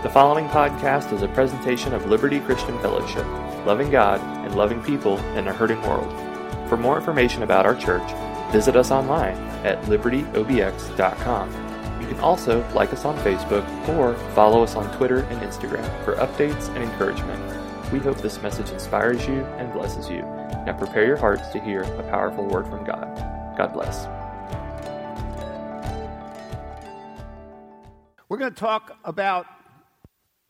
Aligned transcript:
The 0.00 0.08
following 0.08 0.46
podcast 0.46 1.12
is 1.12 1.22
a 1.22 1.28
presentation 1.28 1.92
of 1.92 2.06
Liberty 2.06 2.38
Christian 2.38 2.78
Fellowship, 2.78 3.26
loving 3.66 3.90
God 3.90 4.20
and 4.46 4.54
loving 4.54 4.80
people 4.80 5.18
in 5.34 5.48
a 5.48 5.52
hurting 5.52 5.82
world. 5.82 6.08
For 6.68 6.76
more 6.76 6.96
information 6.96 7.42
about 7.42 7.66
our 7.66 7.74
church, 7.74 8.08
visit 8.52 8.76
us 8.76 8.92
online 8.92 9.36
at 9.66 9.82
libertyobx.com. 9.86 11.50
You 12.00 12.06
can 12.06 12.20
also 12.20 12.64
like 12.74 12.92
us 12.92 13.04
on 13.04 13.18
Facebook 13.24 13.66
or 13.88 14.14
follow 14.36 14.62
us 14.62 14.76
on 14.76 14.96
Twitter 14.96 15.24
and 15.24 15.42
Instagram 15.42 16.04
for 16.04 16.14
updates 16.14 16.68
and 16.76 16.84
encouragement. 16.84 17.92
We 17.92 17.98
hope 17.98 18.18
this 18.18 18.40
message 18.40 18.70
inspires 18.70 19.26
you 19.26 19.42
and 19.56 19.72
blesses 19.72 20.08
you. 20.08 20.22
Now 20.64 20.76
prepare 20.78 21.06
your 21.06 21.16
hearts 21.16 21.48
to 21.48 21.58
hear 21.60 21.82
a 21.82 22.02
powerful 22.04 22.46
word 22.46 22.68
from 22.68 22.84
God. 22.84 23.16
God 23.58 23.72
bless. 23.72 24.06
We're 28.28 28.38
going 28.38 28.54
to 28.54 28.60
talk 28.60 28.96
about 29.04 29.46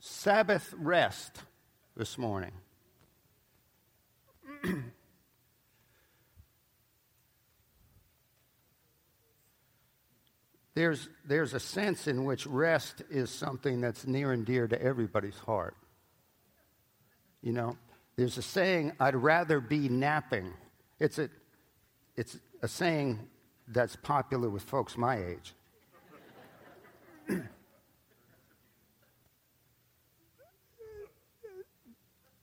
Sabbath 0.00 0.72
rest 0.78 1.42
this 1.96 2.16
morning. 2.16 2.52
there's, 10.74 11.08
there's 11.26 11.54
a 11.54 11.60
sense 11.60 12.06
in 12.06 12.24
which 12.24 12.46
rest 12.46 13.02
is 13.10 13.30
something 13.30 13.80
that's 13.80 14.06
near 14.06 14.32
and 14.32 14.46
dear 14.46 14.68
to 14.68 14.80
everybody's 14.80 15.38
heart. 15.38 15.74
You 17.42 17.52
know, 17.52 17.76
there's 18.16 18.38
a 18.38 18.42
saying, 18.42 18.92
I'd 19.00 19.16
rather 19.16 19.60
be 19.60 19.88
napping. 19.88 20.52
It's 21.00 21.18
a, 21.18 21.28
it's 22.16 22.38
a 22.62 22.68
saying 22.68 23.18
that's 23.66 23.96
popular 23.96 24.48
with 24.48 24.62
folks 24.62 24.96
my 24.96 25.24
age. 25.24 25.54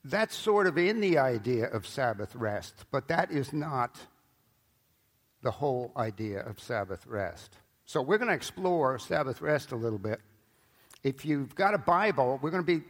That's 0.07 0.35
sort 0.35 0.67
of 0.67 0.77
in 0.77 1.01
the 1.01 1.17
idea 1.17 1.65
of 1.65 1.87
Sabbath 1.87 2.35
rest, 2.35 2.85
but 2.91 3.07
that 3.07 3.31
is 3.31 3.51
not 3.51 3.97
the 5.41 5.49
whole 5.49 5.91
idea 5.97 6.41
of 6.41 6.59
Sabbath 6.59 7.07
rest. 7.07 7.57
So 7.85 8.03
we're 8.03 8.19
going 8.19 8.29
to 8.29 8.35
explore 8.35 8.99
Sabbath 8.99 9.41
rest 9.41 9.71
a 9.71 9.75
little 9.75 9.97
bit. 9.97 10.21
If 11.03 11.25
you've 11.25 11.55
got 11.55 11.73
a 11.73 11.79
Bible, 11.79 12.39
we're 12.43 12.51
going 12.51 12.63
to 12.63 12.79
be 12.79 12.85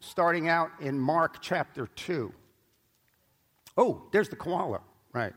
starting 0.00 0.48
out 0.48 0.70
in 0.80 0.98
Mark 0.98 1.36
chapter 1.40 1.86
2. 1.86 2.32
Oh, 3.76 4.02
there's 4.10 4.28
the 4.28 4.36
koala, 4.36 4.80
right. 5.12 5.34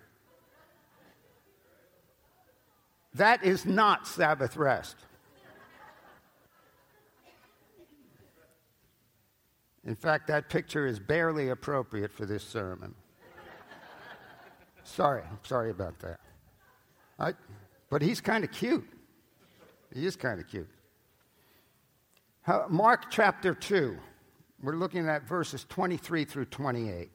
That 3.14 3.44
is 3.44 3.68
not 3.68 4.08
Sabbath 4.08 4.58
rest. 4.58 4.96
In 9.86 9.96
fact, 9.96 10.28
that 10.28 10.50
picture 10.50 10.88
is 10.88 11.00
barely 11.00 11.50
appropriate 11.50 12.12
for 12.12 12.26
this 12.26 12.44
sermon. 12.44 12.96
sorry, 14.84 15.24
I'm 15.30 15.40
sorry 15.44 15.72
about 15.72 16.00
that. 16.00 16.20
I, 17.20 17.34
but 17.90 18.02
he's 18.02 18.22
kind 18.22 18.44
of 18.44 18.52
cute. 18.52 18.88
He 19.94 20.06
is 20.06 20.16
kind 20.16 20.40
of 20.40 20.48
cute. 20.48 20.70
How, 22.42 22.66
Mark 22.70 23.12
chapter 23.12 23.54
2, 23.54 23.98
we're 24.62 24.76
looking 24.76 25.08
at 25.08 25.28
verses 25.28 25.66
23 25.70 26.26
through 26.26 26.46
28. 26.46 27.12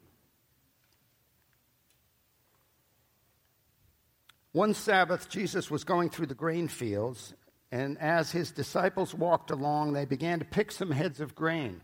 One 4.52 4.74
Sabbath, 4.74 5.28
Jesus 5.28 5.70
was 5.70 5.84
going 5.84 6.10
through 6.10 6.26
the 6.26 6.34
grain 6.34 6.68
fields, 6.68 7.34
and 7.70 7.98
as 7.98 8.32
his 8.32 8.50
disciples 8.50 9.14
walked 9.14 9.50
along, 9.50 9.92
they 9.92 10.04
began 10.04 10.38
to 10.38 10.44
pick 10.44 10.72
some 10.72 10.90
heads 10.90 11.20
of 11.20 11.34
grain. 11.34 11.80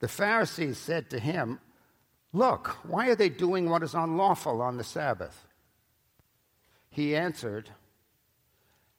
The 0.00 0.08
Pharisees 0.08 0.78
said 0.78 1.10
to 1.10 1.18
him, 1.18 1.60
Look, 2.32 2.78
why 2.84 3.08
are 3.08 3.14
they 3.14 3.28
doing 3.28 3.68
what 3.68 3.82
is 3.82 3.94
unlawful 3.94 4.60
on 4.62 4.76
the 4.76 4.84
Sabbath? 4.84 5.46
He 6.90 7.14
answered, 7.14 7.70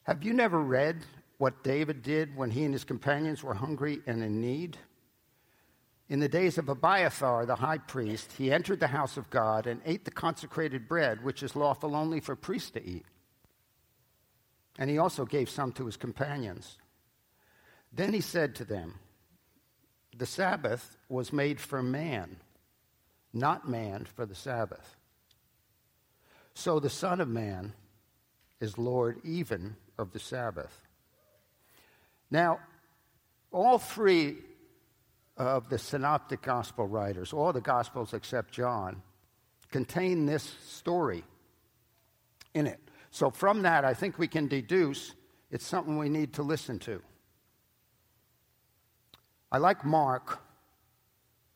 Have 0.04 0.24
you 0.24 0.34
never 0.34 0.60
read 0.60 1.06
what 1.38 1.64
David 1.64 2.04
did 2.04 2.36
when 2.36 2.52
he 2.52 2.64
and 2.64 2.74
his 2.74 2.84
companions 2.84 3.44
were 3.44 3.54
hungry 3.54 4.00
and 4.06 4.24
in 4.24 4.40
need? 4.42 4.78
In 6.08 6.20
the 6.20 6.30
days 6.30 6.58
of 6.58 6.68
Abiathar, 6.68 7.46
the 7.46 7.56
high 7.56 7.78
priest, 7.78 8.34
he 8.38 8.52
entered 8.52 8.82
the 8.82 8.88
house 8.88 9.16
of 9.16 9.30
God 9.30 9.66
and 9.66 9.82
ate 9.86 10.04
the 10.04 10.12
consecrated 10.12 10.88
bread, 10.88 11.24
which 11.24 11.42
is 11.42 11.56
lawful 11.56 11.96
only 11.96 12.20
for 12.20 12.36
priests 12.36 12.72
to 12.72 12.86
eat. 12.86 13.06
And 14.78 14.90
he 14.90 14.98
also 14.98 15.26
gave 15.26 15.50
some 15.50 15.72
to 15.74 15.86
his 15.86 15.96
companions. 15.96 16.78
Then 17.94 18.12
he 18.14 18.22
said 18.22 18.56
to 18.56 18.66
them, 18.66 19.00
the 20.18 20.26
Sabbath 20.26 20.98
was 21.10 21.32
made 21.32 21.60
for 21.60 21.82
man, 21.82 22.38
not 23.34 23.70
man 23.70 24.06
for 24.06 24.26
the 24.26 24.36
Sabbath. 24.36 24.96
So 26.54 26.80
the 26.80 26.90
Son 26.90 27.22
of 27.22 27.28
Man 27.28 27.74
is 28.60 28.78
Lord 28.78 29.20
even 29.24 29.76
of 29.98 30.12
the 30.12 30.20
Sabbath. 30.20 30.82
Now, 32.30 32.60
all 33.52 33.78
three 33.78 34.38
of 35.38 35.70
the 35.70 35.78
synoptic 35.78 36.42
gospel 36.42 36.88
writers, 36.88 37.34
all 37.34 37.54
the 37.54 37.62
gospels 37.62 38.14
except 38.14 38.54
John, 38.54 39.02
contain 39.72 40.26
this 40.26 40.44
story 40.68 41.24
in 42.54 42.68
it. 42.68 42.80
So 43.12 43.30
from 43.30 43.64
that, 43.64 43.84
I 43.86 43.94
think 43.94 44.20
we 44.20 44.28
can 44.28 44.48
deduce 44.48 45.14
it's 45.50 45.66
something 45.66 45.98
we 45.98 46.10
need 46.10 46.34
to 46.34 46.44
listen 46.44 46.80
to. 46.80 47.02
I 49.54 49.58
like 49.58 49.84
Mark 49.84 50.40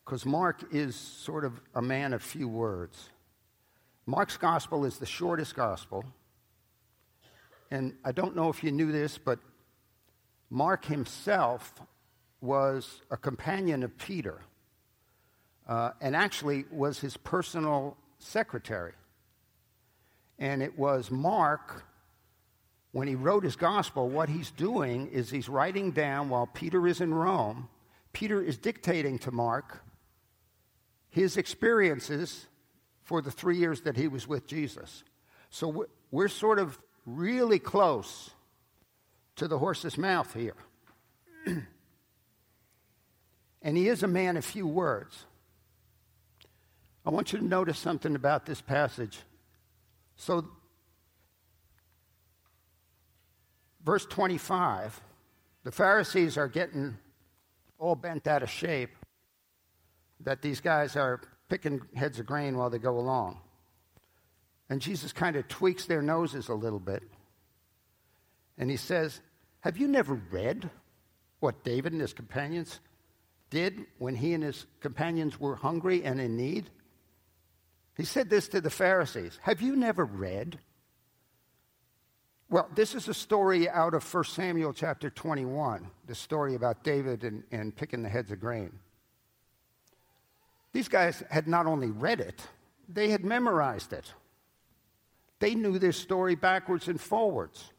because 0.04 0.26
Mark 0.26 0.64
is 0.70 0.94
sort 0.94 1.46
of 1.46 1.58
a 1.74 1.80
man 1.80 2.12
of 2.12 2.22
few 2.22 2.46
words. 2.46 3.08
Mark's 4.04 4.36
gospel 4.36 4.84
is 4.84 4.98
the 4.98 5.06
shortest 5.06 5.56
gospel. 5.56 6.04
And 7.70 7.94
I 8.04 8.12
don't 8.12 8.36
know 8.36 8.50
if 8.50 8.62
you 8.62 8.70
knew 8.70 8.92
this, 8.92 9.16
but 9.16 9.38
Mark 10.50 10.84
himself 10.84 11.72
was 12.42 13.00
a 13.10 13.16
companion 13.16 13.82
of 13.82 13.96
Peter 13.96 14.42
uh, 15.66 15.92
and 16.02 16.14
actually 16.14 16.66
was 16.70 17.00
his 17.00 17.16
personal 17.16 17.96
secretary. 18.18 18.92
And 20.38 20.62
it 20.62 20.78
was 20.78 21.10
Mark 21.10 21.84
when 22.92 23.08
he 23.08 23.14
wrote 23.14 23.42
his 23.42 23.56
gospel, 23.56 24.08
what 24.08 24.28
he's 24.28 24.50
doing 24.50 25.08
is 25.08 25.30
he's 25.30 25.48
writing 25.48 25.92
down 25.92 26.28
while 26.28 26.46
Peter 26.46 26.86
is 26.86 27.00
in 27.00 27.12
Rome 27.12 27.68
Peter 28.16 28.40
is 28.40 28.56
dictating 28.56 29.18
to 29.18 29.30
Mark 29.30 29.84
his 31.10 31.36
experiences 31.36 32.46
for 33.02 33.20
the 33.20 33.30
three 33.30 33.58
years 33.58 33.82
that 33.82 33.94
he 33.94 34.08
was 34.08 34.26
with 34.26 34.46
Jesus. 34.46 35.04
So 35.50 35.84
we're 36.10 36.28
sort 36.28 36.58
of 36.58 36.78
really 37.04 37.58
close 37.58 38.30
to 39.34 39.46
the 39.46 39.58
horse's 39.58 39.98
mouth 39.98 40.32
here. 40.32 40.56
and 43.60 43.76
he 43.76 43.86
is 43.86 44.02
a 44.02 44.08
man 44.08 44.38
of 44.38 44.46
few 44.46 44.66
words. 44.66 45.26
I 47.04 47.10
want 47.10 47.34
you 47.34 47.38
to 47.38 47.44
notice 47.44 47.78
something 47.78 48.16
about 48.16 48.46
this 48.46 48.62
passage. 48.62 49.18
So, 50.16 50.48
verse 53.84 54.06
25, 54.06 55.02
the 55.64 55.70
Pharisees 55.70 56.38
are 56.38 56.48
getting 56.48 56.96
all 57.78 57.94
bent 57.94 58.26
out 58.26 58.42
of 58.42 58.50
shape 58.50 58.90
that 60.20 60.42
these 60.42 60.60
guys 60.60 60.96
are 60.96 61.20
picking 61.48 61.80
heads 61.94 62.18
of 62.18 62.26
grain 62.26 62.56
while 62.56 62.70
they 62.70 62.78
go 62.78 62.98
along. 62.98 63.40
And 64.68 64.80
Jesus 64.80 65.12
kind 65.12 65.36
of 65.36 65.46
tweaks 65.48 65.86
their 65.86 66.02
noses 66.02 66.48
a 66.48 66.54
little 66.54 66.80
bit. 66.80 67.02
And 68.58 68.70
he 68.70 68.76
says, 68.76 69.20
Have 69.60 69.76
you 69.76 69.86
never 69.86 70.14
read 70.14 70.70
what 71.40 71.62
David 71.62 71.92
and 71.92 72.00
his 72.00 72.12
companions 72.12 72.80
did 73.50 73.86
when 73.98 74.16
he 74.16 74.32
and 74.32 74.42
his 74.42 74.66
companions 74.80 75.38
were 75.38 75.56
hungry 75.56 76.02
and 76.02 76.20
in 76.20 76.36
need? 76.36 76.70
He 77.96 78.04
said 78.04 78.28
this 78.28 78.48
to 78.48 78.60
the 78.60 78.70
Pharisees 78.70 79.38
Have 79.42 79.62
you 79.62 79.76
never 79.76 80.04
read 80.04 80.58
well, 82.48 82.68
this 82.74 82.94
is 82.94 83.08
a 83.08 83.14
story 83.14 83.68
out 83.68 83.94
of 83.94 84.14
1 84.14 84.24
Samuel 84.24 84.72
chapter 84.72 85.10
21, 85.10 85.90
the 86.06 86.14
story 86.14 86.54
about 86.54 86.84
David 86.84 87.24
and, 87.24 87.42
and 87.50 87.74
picking 87.74 88.02
the 88.02 88.08
heads 88.08 88.30
of 88.30 88.40
grain. 88.40 88.72
These 90.72 90.88
guys 90.88 91.22
had 91.30 91.48
not 91.48 91.66
only 91.66 91.90
read 91.90 92.20
it, 92.20 92.46
they 92.88 93.08
had 93.08 93.24
memorized 93.24 93.92
it. 93.92 94.12
They 95.40 95.54
knew 95.54 95.78
this 95.78 95.96
story 95.96 96.34
backwards 96.34 96.86
and 96.88 97.00
forwards. 97.00 97.72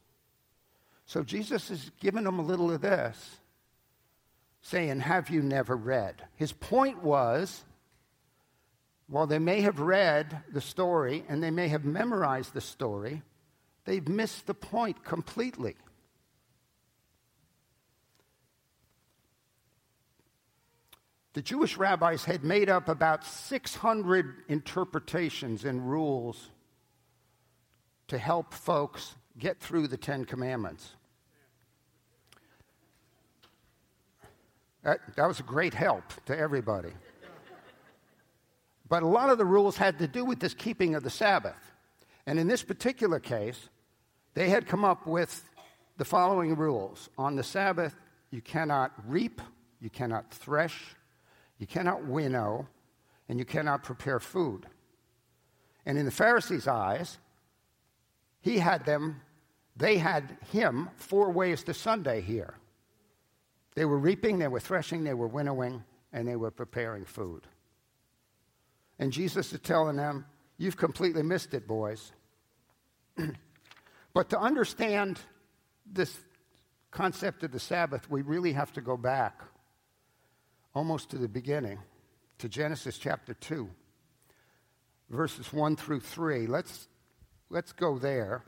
So 1.05 1.23
Jesus 1.23 1.71
is 1.71 1.91
giving 2.01 2.25
them 2.25 2.39
a 2.39 2.43
little 2.43 2.69
of 2.71 2.81
this, 2.81 3.39
saying, 4.61 4.99
Have 4.99 5.29
you 5.29 5.41
never 5.41 5.77
read? 5.77 6.23
His 6.35 6.51
point 6.51 7.01
was, 7.01 7.63
while 9.07 9.27
they 9.27 9.39
may 9.39 9.61
have 9.61 9.79
read 9.79 10.41
the 10.51 10.59
story 10.59 11.23
and 11.29 11.41
they 11.41 11.51
may 11.51 11.69
have 11.69 11.85
memorized 11.85 12.53
the 12.53 12.61
story, 12.61 13.21
They've 13.87 14.07
missed 14.07 14.45
the 14.45 14.53
point 14.53 15.03
completely. 15.03 15.75
the 21.37 21.43
Jewish 21.43 21.77
rabbis 21.77 22.25
had 22.25 22.43
made 22.43 22.67
up 22.67 22.89
about 22.89 23.23
600 23.23 24.37
interpretations 24.47 25.65
and 25.65 25.87
rules 25.87 26.49
to 28.07 28.17
help 28.17 28.55
folks 28.55 29.13
get 29.37 29.59
through 29.59 29.87
the 29.87 29.97
Ten 29.97 30.25
Commandments. 30.25 30.95
That, 34.81 34.97
that 35.15 35.27
was 35.27 35.39
a 35.39 35.43
great 35.43 35.75
help 35.75 36.05
to 36.25 36.35
everybody. 36.35 36.93
But 38.89 39.03
a 39.03 39.07
lot 39.07 39.29
of 39.29 39.37
the 39.37 39.45
rules 39.45 39.77
had 39.77 39.99
to 39.99 40.07
do 40.07 40.25
with 40.25 40.39
this 40.39 40.55
keeping 40.55 40.95
of 40.95 41.03
the 41.03 41.11
Sabbath. 41.11 41.71
And 42.25 42.39
in 42.39 42.47
this 42.47 42.63
particular 42.63 43.19
case, 43.19 43.69
they 44.37 44.49
had 44.49 44.67
come 44.67 44.85
up 44.85 45.07
with 45.07 45.49
the 45.97 46.05
following 46.05 46.55
rules 46.55 47.09
On 47.17 47.35
the 47.35 47.41
Sabbath, 47.41 47.95
you 48.29 48.39
cannot 48.39 48.91
reap, 49.07 49.41
you 49.81 49.89
cannot 49.89 50.29
thresh, 50.29 50.95
you 51.57 51.65
cannot 51.65 52.05
winnow, 52.05 52.67
and 53.27 53.39
you 53.39 53.45
cannot 53.45 53.81
prepare 53.81 54.19
food. 54.19 54.67
And 55.87 55.97
in 55.97 56.05
the 56.05 56.11
Pharisees' 56.11 56.67
eyes, 56.67 57.17
he 58.39 58.59
had 58.59 58.85
them, 58.85 59.21
they 59.75 59.97
had 59.97 60.37
him 60.51 60.91
four 60.97 61.31
ways 61.31 61.63
to 61.63 61.73
Sunday 61.73 62.21
here. 62.21 62.53
They 63.73 63.85
were 63.85 63.97
reaping, 63.97 64.37
they 64.37 64.49
were 64.49 64.59
threshing, 64.59 65.03
they 65.03 65.15
were 65.15 65.27
winnowing, 65.27 65.83
and 66.13 66.27
they 66.27 66.35
were 66.35 66.51
preparing 66.51 67.05
food. 67.05 67.47
And 68.99 69.11
Jesus 69.11 69.51
is 69.51 69.61
telling 69.61 69.95
them, 69.95 70.27
You've 70.59 70.77
completely 70.77 71.23
missed 71.23 71.55
it, 71.55 71.67
boys. 71.67 72.11
but 74.17 74.31
to 74.31 74.39
understand 74.39 75.19
this 75.85 76.11
concept 76.89 77.43
of 77.43 77.51
the 77.51 77.59
Sabbath, 77.59 78.09
we 78.09 78.23
really 78.23 78.51
have 78.53 78.73
to 78.73 78.81
go 78.81 78.97
back 78.97 79.43
almost 80.73 81.11
to 81.11 81.19
the 81.19 81.27
beginning, 81.27 81.77
to 82.39 82.49
Genesis 82.49 82.97
chapter 82.97 83.35
2, 83.35 83.69
verses 85.11 85.53
1 85.53 85.75
through 85.75 85.99
3. 85.99 86.47
Let's, 86.47 86.87
let's 87.51 87.73
go 87.73 87.99
there. 87.99 88.41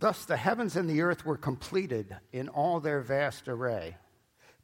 Thus 0.00 0.24
the 0.24 0.36
heavens 0.36 0.74
and 0.74 0.90
the 0.90 1.00
earth 1.00 1.24
were 1.24 1.36
completed 1.36 2.16
in 2.32 2.48
all 2.48 2.80
their 2.80 3.00
vast 3.00 3.46
array. 3.46 3.94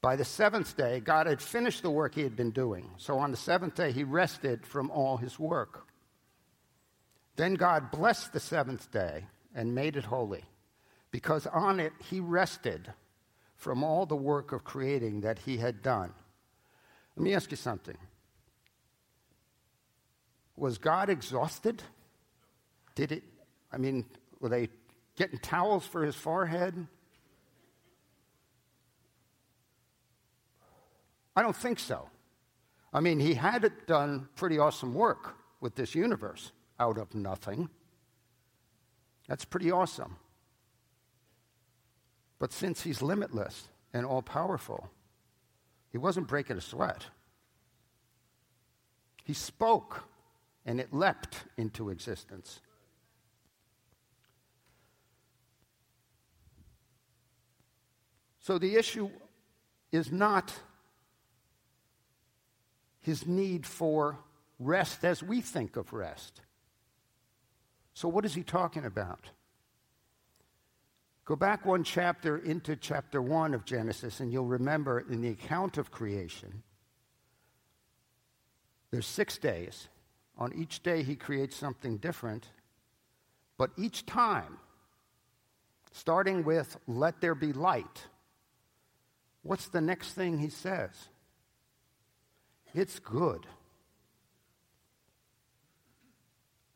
By 0.01 0.15
the 0.15 0.25
seventh 0.25 0.77
day, 0.77 1.01
God 1.01 1.27
had 1.27 1.43
finished 1.43 1.83
the 1.83 1.91
work 1.91 2.15
he 2.15 2.23
had 2.23 2.37
been 2.37 2.53
doing. 2.53 2.91
So 2.99 3.19
on 3.19 3.31
the 3.31 3.37
seventh 3.37 3.75
day, 3.75 3.91
he 3.91 4.05
rested 4.05 4.65
from 4.65 4.91
all 4.91 5.17
his 5.17 5.39
work. 5.39 5.87
Then 7.37 7.55
God 7.55 7.91
blessed 7.91 8.33
the 8.33 8.41
seventh 8.41 8.91
day 8.93 9.27
and 9.55 9.75
made 9.75 9.97
it 9.97 10.05
holy, 10.05 10.45
because 11.11 11.47
on 11.47 11.81
it 11.81 11.93
he 12.11 12.21
rested 12.21 12.93
from 13.57 13.83
all 13.83 14.07
the 14.07 14.17
work 14.17 14.53
of 14.53 14.63
creating 14.63 15.23
that 15.23 15.41
he 15.41 15.57
had 15.57 15.83
done. 15.83 16.13
Let 17.17 17.25
me 17.25 17.35
ask 17.35 17.51
you 17.51 17.57
something. 17.57 17.97
Was 20.57 20.79
God 20.79 21.11
exhausted? 21.11 21.83
Did 22.95 23.13
it, 23.13 23.25
I 23.73 23.79
mean, 23.79 24.05
were 24.41 24.49
they 24.49 24.69
getting 25.17 25.39
towels 25.39 25.85
for 25.85 26.05
his 26.05 26.15
forehead? 26.15 26.87
I 31.39 31.43
don't 31.43 31.55
think 31.55 31.79
so. 31.79 32.09
I 32.93 32.99
mean, 32.99 33.21
he 33.21 33.35
had 33.35 33.71
done 33.87 34.29
pretty 34.35 34.59
awesome 34.59 34.93
work 34.93 35.37
with 35.61 35.77
this 35.77 35.95
universe 35.95 36.51
out 36.81 36.99
of 36.99 37.15
nothing. 37.15 37.69
That's 39.29 39.45
pretty 39.45 39.71
awesome. 39.71 40.17
But 42.41 42.53
since 42.53 42.83
he's 42.83 43.03
limitless 43.03 43.69
and 43.95 44.05
all 44.05 44.21
powerful, 44.21 44.91
he 45.93 45.97
wasn't 45.97 46.27
breaking 46.27 46.57
a 46.57 46.61
sweat. 46.61 47.07
He 49.23 49.33
spoke 49.33 50.09
and 50.67 50.81
it 50.81 50.93
leapt 50.93 51.45
into 51.57 51.91
existence. 51.91 52.59
So 58.41 58.59
the 58.59 58.75
issue 58.75 59.09
is 59.93 60.11
not 60.11 60.53
his 63.09 63.27
need 63.27 63.65
for 63.65 64.19
rest 64.59 65.03
as 65.03 65.23
we 65.23 65.41
think 65.41 65.77
of 65.77 65.95
rest. 65.95 66.43
So, 67.95 68.07
what 68.07 68.27
is 68.27 68.35
he 68.35 68.43
talking 68.43 68.85
about? 68.85 69.31
Go 71.25 71.35
back 71.35 71.65
one 71.65 71.85
chapter 71.85 72.37
into 72.37 72.77
chapter 72.77 73.23
one 73.23 73.55
of 73.55 73.65
Genesis, 73.65 74.21
and 74.21 74.31
you'll 74.31 74.45
remember 74.45 75.01
in 75.11 75.23
the 75.23 75.31
account 75.31 75.79
of 75.79 75.91
creation, 75.91 76.63
there's 78.91 79.07
six 79.07 79.39
days. 79.39 79.89
On 80.37 80.53
each 80.55 80.83
day, 80.83 81.03
he 81.03 81.17
creates 81.17 81.57
something 81.57 81.97
different. 81.97 82.47
But 83.57 83.71
each 83.79 84.05
time, 84.05 84.59
starting 85.93 86.45
with, 86.45 86.77
let 86.87 87.23
there 87.23 87.35
be 87.35 87.55
light, 87.55 88.07
What's 89.43 89.69
the 89.69 89.81
next 89.81 90.13
thing 90.13 90.39
he 90.39 90.51
says? 90.51 90.91
It's 92.75 92.99
good. 92.99 93.47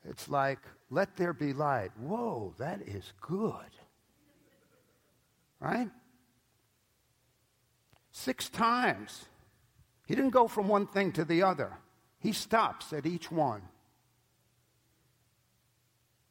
It's 0.05 0.29
like, 0.29 0.59
let 0.91 1.17
there 1.17 1.33
be 1.33 1.53
light. 1.53 1.91
Whoa, 1.99 2.55
that 2.59 2.83
is 2.83 3.13
good. 3.21 3.55
Right? 5.61 5.89
Six 8.11 8.49
times. 8.49 9.27
He 10.07 10.15
didn't 10.15 10.31
go 10.31 10.49
from 10.49 10.69
one 10.69 10.87
thing 10.87 11.13
to 11.13 11.25
the 11.25 11.43
other, 11.43 11.73
he 12.19 12.33
stops 12.33 12.93
at 12.93 13.07
each 13.07 13.31
one 13.31 13.63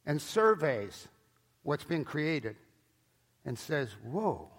and 0.06 0.22
surveys 0.22 1.08
what's 1.64 1.84
been 1.84 2.04
created 2.04 2.56
and 3.46 3.58
says, 3.58 3.90
Whoa, 4.04 4.50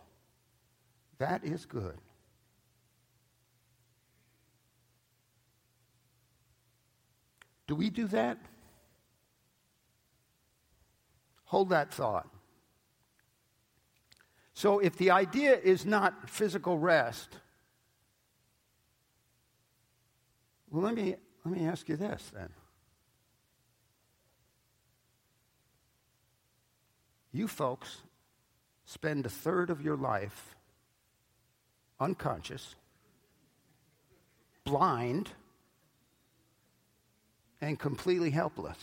that 1.19 1.45
is 1.45 1.67
good. 1.67 1.99
Do 7.73 7.77
we 7.77 7.89
do 7.89 8.07
that? 8.09 8.37
Hold 11.45 11.71
that 11.71 11.91
thought. 11.91 12.29
So, 14.53 14.79
if 14.79 14.99
the 14.99 15.11
idea 15.11 15.57
is 15.57 15.87
not 15.87 16.29
physical 16.29 16.77
rest, 16.77 17.31
well, 20.71 20.83
let 20.83 20.95
me, 20.95 21.15
let 21.47 21.57
me 21.57 21.67
ask 21.67 21.89
you 21.89 21.97
this 21.97 22.31
then. 22.35 22.51
You 27.33 27.49
folks 27.49 28.03
spend 28.85 29.25
a 29.25 29.31
third 29.31 29.71
of 29.71 29.81
your 29.81 29.97
life 29.97 30.57
unconscious, 31.99 32.75
blind, 34.63 35.31
and 37.63 37.79
completely 37.79 38.31
helpless. 38.31 38.77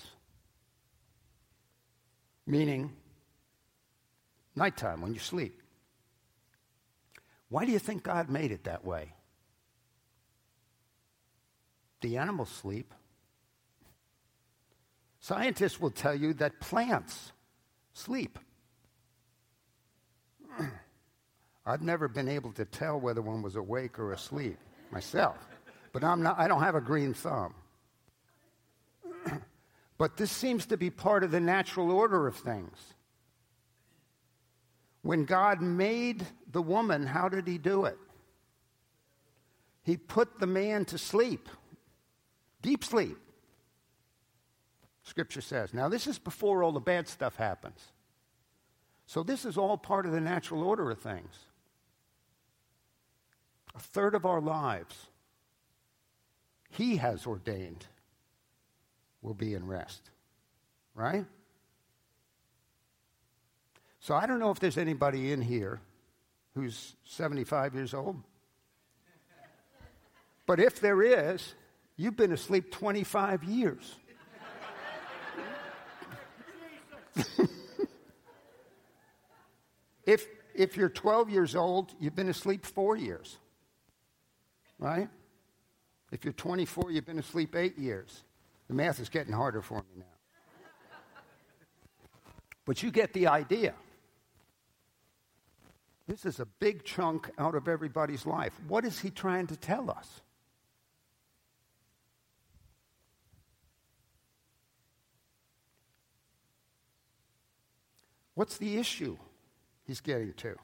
Meaning, 2.48 2.94
nighttime 4.56 5.02
when 5.02 5.14
you 5.14 5.20
sleep. 5.20 5.62
Why 7.50 7.66
do 7.66 7.72
you 7.72 7.80
think 7.80 8.04
God 8.04 8.30
made 8.30 8.52
it 8.52 8.64
that 8.64 8.86
way? 8.86 9.14
The 12.02 12.18
animals 12.18 12.50
sleep. 12.50 12.94
Scientists 15.20 15.82
will 15.82 15.92
tell 15.92 16.16
you 16.16 16.34
that 16.36 16.62
plants 16.62 17.34
sleep. 17.94 18.40
I've 21.66 21.82
never 21.82 22.08
been 22.08 22.30
able 22.30 22.54
to 22.54 22.64
tell 22.64 22.98
whether 22.98 23.22
one 23.22 23.42
was 23.42 23.58
awake 23.58 24.00
or 24.00 24.14
asleep 24.14 24.58
myself, 24.90 25.38
but 25.92 26.04
I'm 26.04 26.24
not, 26.24 26.40
I 26.40 26.48
don't 26.48 26.64
have 26.64 26.76
a 26.76 26.82
green 26.82 27.14
thumb. 27.14 27.54
But 30.00 30.16
this 30.16 30.32
seems 30.32 30.66
to 30.68 30.78
be 30.78 30.90
part 30.90 31.26
of 31.26 31.30
the 31.30 31.42
natural 31.42 31.92
order 31.92 32.26
of 32.26 32.38
things. 32.38 32.96
When 35.02 35.26
God 35.26 35.62
made 35.62 36.26
the 36.52 36.62
woman, 36.62 37.06
how 37.06 37.28
did 37.28 37.46
he 37.46 37.58
do 37.58 37.84
it? 37.86 37.98
He 39.84 39.98
put 39.98 40.40
the 40.40 40.48
man 40.48 40.86
to 40.86 40.98
sleep, 40.98 41.50
deep 42.62 42.84
sleep. 42.84 43.18
Scripture 45.04 45.42
says. 45.42 45.74
Now, 45.74 45.90
this 45.90 46.08
is 46.08 46.18
before 46.18 46.64
all 46.64 46.72
the 46.72 46.80
bad 46.80 47.08
stuff 47.08 47.36
happens. 47.36 47.80
So, 49.06 49.24
this 49.24 49.44
is 49.44 49.58
all 49.58 49.78
part 49.78 50.06
of 50.06 50.12
the 50.12 50.22
natural 50.22 50.64
order 50.64 50.92
of 50.92 51.00
things 51.00 51.36
a 53.76 53.80
third 53.80 54.16
of 54.16 54.26
our 54.26 54.40
lives, 54.40 55.08
He 56.70 56.98
has 56.98 57.26
ordained 57.26 57.88
will 59.22 59.34
be 59.34 59.54
in 59.54 59.66
rest. 59.66 60.10
Right? 60.96 61.26
So 64.00 64.16
I 64.16 64.26
don't 64.26 64.40
know 64.40 64.52
if 64.52 64.60
there's 64.60 64.78
anybody 64.78 65.32
in 65.32 65.42
here 65.42 65.82
who's 66.56 66.96
75 67.06 67.76
years 67.76 67.94
old. 67.94 68.18
But 70.46 70.60
if 70.60 70.80
there 70.80 71.02
is, 71.04 71.54
you've 71.96 72.18
been 72.18 72.32
asleep 72.32 72.72
25 72.72 73.44
years. 73.44 73.96
if, 80.06 80.26
if 80.56 80.76
you're 80.76 80.90
12 80.90 81.30
years 81.30 81.56
old, 81.56 81.94
you've 82.00 82.16
been 82.16 82.30
asleep 82.30 82.66
four 82.66 82.96
years. 82.96 83.38
Right? 84.80 85.10
If 86.12 86.26
you're 86.26 86.34
24, 86.34 86.92
you've 86.92 87.06
been 87.06 87.20
asleep 87.20 87.56
eight 87.56 87.78
years. 87.78 88.24
The 88.70 88.76
math 88.76 89.00
is 89.00 89.10
getting 89.10 89.34
harder 89.34 89.62
for 89.62 89.80
me 89.80 89.96
now. 89.98 90.06
But 92.66 92.84
you 92.84 92.92
get 92.92 93.14
the 93.14 93.28
idea. 93.28 93.74
This 96.08 96.24
is 96.24 96.40
a 96.40 96.46
big 96.46 96.84
chunk 96.84 97.32
out 97.40 97.56
of 97.56 97.68
everybody's 97.68 98.28
life. 98.28 98.54
What 98.68 98.86
is 98.86 99.00
he 99.00 99.10
trying 99.10 99.48
to 99.48 99.56
tell 99.56 99.90
us? 99.90 100.22
What's 108.36 108.58
the 108.58 108.78
issue 108.78 109.18
he's 109.86 110.00
getting 110.00 110.34
to? 110.34 110.56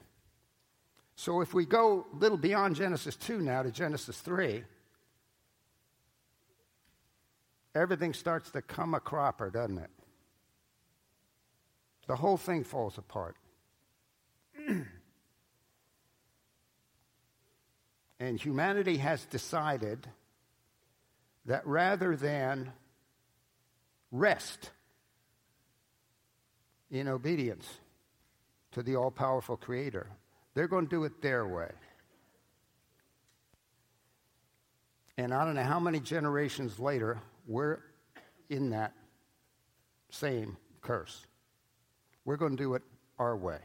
So 1.16 1.40
if 1.40 1.54
we 1.54 1.66
go 1.66 2.06
a 2.12 2.16
little 2.16 2.38
beyond 2.38 2.76
Genesis 2.76 3.16
2 3.16 3.40
now 3.40 3.62
to 3.62 3.70
Genesis 3.70 4.20
3, 4.20 4.64
everything 7.76 8.14
starts 8.14 8.50
to 8.52 8.62
come 8.62 8.94
a 8.94 9.00
cropper, 9.00 9.50
doesn't 9.50 9.78
it? 9.78 9.90
The 12.06 12.16
whole 12.16 12.36
thing 12.36 12.64
falls 12.64 12.98
apart. 12.98 13.36
and 18.20 18.40
humanity 18.40 18.96
has 18.98 19.24
decided 19.26 20.06
that 21.46 21.66
rather 21.66 22.16
than 22.16 22.72
rest 24.10 24.70
in 26.90 27.08
obedience 27.08 27.66
to 28.72 28.82
the 28.82 28.96
all 28.96 29.10
powerful 29.10 29.56
Creator, 29.56 30.06
they're 30.54 30.68
going 30.68 30.86
to 30.86 30.90
do 30.90 31.04
it 31.04 31.20
their 31.20 31.46
way. 31.46 31.70
And 35.18 35.32
I 35.32 35.44
don't 35.44 35.54
know 35.54 35.62
how 35.62 35.80
many 35.80 35.98
generations 35.98 36.78
later, 36.78 37.18
we're 37.46 37.78
in 38.50 38.70
that 38.70 38.92
same 40.10 40.56
curse. 40.80 41.26
We're 42.24 42.36
going 42.36 42.56
to 42.56 42.62
do 42.62 42.74
it 42.74 42.82
our 43.18 43.36
way. 43.36 43.58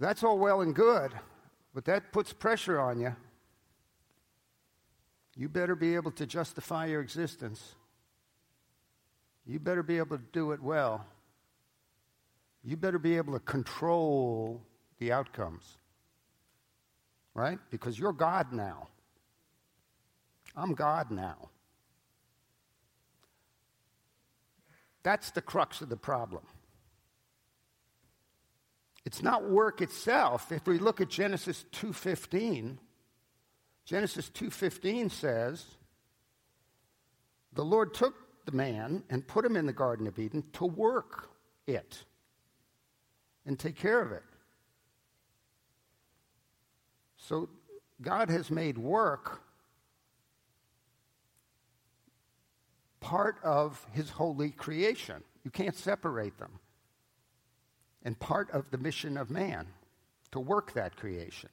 That's 0.00 0.22
all 0.22 0.38
well 0.38 0.60
and 0.60 0.74
good, 0.74 1.12
but 1.74 1.84
that 1.86 2.12
puts 2.12 2.32
pressure 2.32 2.80
on 2.80 3.00
you. 3.00 3.14
You 5.36 5.48
better 5.48 5.74
be 5.74 5.94
able 5.94 6.12
to 6.12 6.26
justify 6.26 6.86
your 6.86 7.00
existence. 7.00 7.74
You 9.46 9.58
better 9.58 9.82
be 9.82 9.98
able 9.98 10.16
to 10.16 10.22
do 10.32 10.52
it 10.52 10.62
well. 10.62 11.04
You 12.62 12.76
better 12.76 12.98
be 12.98 13.16
able 13.16 13.32
to 13.34 13.40
control 13.40 14.62
the 14.98 15.12
outcomes. 15.12 15.78
Right? 17.34 17.58
Because 17.70 17.98
you're 17.98 18.12
God 18.12 18.52
now. 18.52 18.88
I'm 20.56 20.74
God 20.74 21.10
now. 21.10 21.50
That's 25.02 25.30
the 25.30 25.42
crux 25.42 25.80
of 25.80 25.88
the 25.88 25.96
problem. 25.96 26.46
It's 29.04 29.22
not 29.22 29.48
work 29.50 29.82
itself. 29.82 30.50
If 30.50 30.66
we 30.66 30.78
look 30.78 31.00
at 31.00 31.10
Genesis 31.10 31.64
2:15, 31.72 32.78
Genesis 33.84 34.30
2:15 34.30 35.10
says, 35.10 35.76
"The 37.52 37.64
Lord 37.64 37.92
took 37.92 38.44
the 38.46 38.52
man 38.52 39.04
and 39.10 39.28
put 39.28 39.44
him 39.44 39.56
in 39.56 39.66
the 39.66 39.72
garden 39.74 40.06
of 40.06 40.18
Eden 40.18 40.50
to 40.52 40.64
work 40.64 41.30
it 41.66 42.06
and 43.44 43.60
take 43.60 43.76
care 43.76 44.00
of 44.00 44.10
it." 44.10 44.24
So 47.16 47.50
God 48.00 48.30
has 48.30 48.50
made 48.50 48.78
work 48.78 49.43
part 53.04 53.36
of 53.44 53.86
his 53.92 54.08
holy 54.08 54.50
creation. 54.50 55.22
You 55.44 55.50
can't 55.50 55.76
separate 55.76 56.38
them. 56.38 56.58
And 58.02 58.18
part 58.18 58.50
of 58.50 58.70
the 58.70 58.78
mission 58.78 59.18
of 59.18 59.28
man 59.30 59.66
to 60.32 60.40
work 60.40 60.72
that 60.72 60.96
creation. 60.96 61.50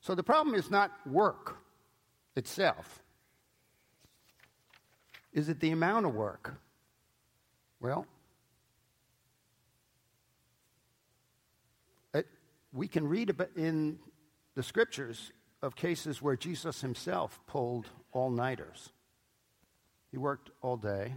So 0.00 0.16
the 0.16 0.24
problem 0.24 0.56
is 0.56 0.72
not 0.72 0.90
work 1.06 1.58
itself. 2.34 3.00
Is 5.32 5.48
it 5.48 5.60
the 5.60 5.70
amount 5.70 6.04
of 6.06 6.14
work? 6.16 6.54
Well, 7.80 8.04
it, 12.12 12.26
we 12.72 12.88
can 12.88 13.06
read 13.06 13.32
in 13.54 14.00
the 14.56 14.64
scriptures 14.64 15.30
of 15.62 15.76
cases 15.76 16.20
where 16.20 16.36
Jesus 16.36 16.80
himself 16.80 17.38
pulled 17.46 17.86
all 18.10 18.30
nighters. 18.30 18.90
He 20.10 20.18
worked 20.18 20.50
all 20.62 20.76
day 20.76 21.14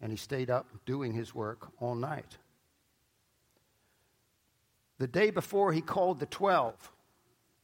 and 0.00 0.10
he 0.10 0.16
stayed 0.16 0.50
up 0.50 0.66
doing 0.86 1.12
his 1.12 1.34
work 1.34 1.68
all 1.78 1.94
night. 1.94 2.38
The 4.98 5.06
day 5.06 5.30
before 5.30 5.72
he 5.72 5.80
called 5.80 6.20
the 6.20 6.26
12 6.26 6.92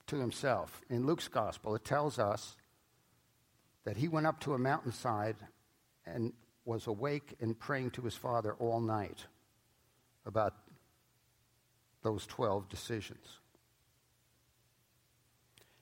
to 0.09 0.17
himself, 0.17 0.81
in 0.89 1.07
Luke's 1.07 1.29
gospel, 1.29 1.75
it 1.75 1.85
tells 1.85 2.19
us 2.19 2.57
that 3.85 3.97
he 3.97 4.09
went 4.09 4.27
up 4.27 4.41
to 4.41 4.55
a 4.55 4.59
mountainside 4.59 5.37
and 6.05 6.33
was 6.65 6.87
awake 6.87 7.35
and 7.41 7.59
praying 7.59 7.91
to 7.93 8.03
his 8.03 8.15
father 8.15 8.55
all 8.55 8.81
night 8.81 9.27
about 10.25 10.55
those 12.03 12.27
12 12.27 12.69
decisions. 12.69 13.41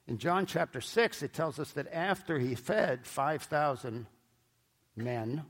In 0.07 0.19
John 0.19 0.45
chapter 0.45 0.81
6, 0.81 1.23
it 1.23 1.33
tells 1.33 1.59
us 1.59 1.71
that 1.73 1.93
after 1.93 2.39
he 2.39 2.55
fed 2.55 3.07
5,000 3.07 4.07
men, 4.97 5.45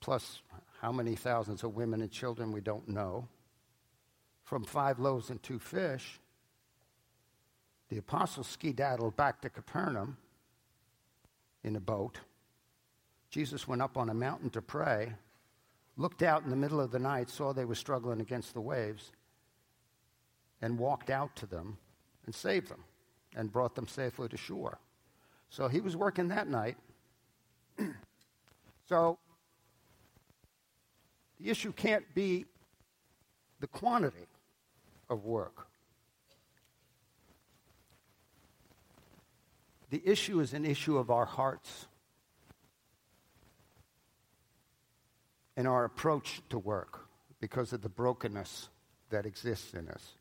plus 0.00 0.42
how 0.80 0.92
many 0.92 1.14
thousands 1.14 1.64
of 1.64 1.74
women 1.74 2.00
and 2.00 2.10
children 2.10 2.52
we 2.52 2.60
don't 2.60 2.88
know, 2.88 3.28
from 4.44 4.64
five 4.64 4.98
loaves 4.98 5.30
and 5.30 5.42
two 5.42 5.58
fish, 5.58 6.20
the 7.88 7.98
apostles 7.98 8.46
skedaddled 8.46 9.16
back 9.16 9.40
to 9.40 9.50
Capernaum 9.50 10.16
in 11.64 11.76
a 11.76 11.80
boat. 11.80 12.18
Jesus 13.30 13.66
went 13.66 13.82
up 13.82 13.96
on 13.96 14.08
a 14.08 14.14
mountain 14.14 14.50
to 14.50 14.62
pray, 14.62 15.12
looked 15.96 16.22
out 16.22 16.44
in 16.44 16.50
the 16.50 16.56
middle 16.56 16.80
of 16.80 16.90
the 16.90 16.98
night, 16.98 17.28
saw 17.28 17.52
they 17.52 17.64
were 17.64 17.74
struggling 17.74 18.20
against 18.20 18.54
the 18.54 18.60
waves, 18.60 19.12
and 20.62 20.78
walked 20.78 21.10
out 21.10 21.34
to 21.36 21.46
them 21.46 21.78
and 22.24 22.34
saved 22.34 22.68
them 22.68 22.84
and 23.36 23.52
brought 23.52 23.74
them 23.74 23.86
safely 23.86 24.28
to 24.28 24.36
shore. 24.36 24.78
So 25.50 25.68
he 25.68 25.80
was 25.80 25.96
working 25.96 26.28
that 26.28 26.48
night 26.48 26.76
so 28.88 29.18
the 31.40 31.50
issue 31.50 31.72
can't 31.72 32.04
be 32.14 32.44
the 33.60 33.66
quantity 33.66 34.26
of 35.08 35.24
work. 35.24 35.66
The 39.90 40.02
issue 40.04 40.40
is 40.40 40.52
an 40.52 40.64
issue 40.64 40.98
of 40.98 41.10
our 41.10 41.24
hearts 41.24 41.86
and 45.56 45.66
our 45.66 45.84
approach 45.84 46.42
to 46.50 46.58
work 46.58 47.08
because 47.40 47.72
of 47.72 47.82
the 47.82 47.88
brokenness 47.88 48.68
that 49.10 49.24
exists 49.24 49.72
in 49.72 49.88
us. 49.88 50.14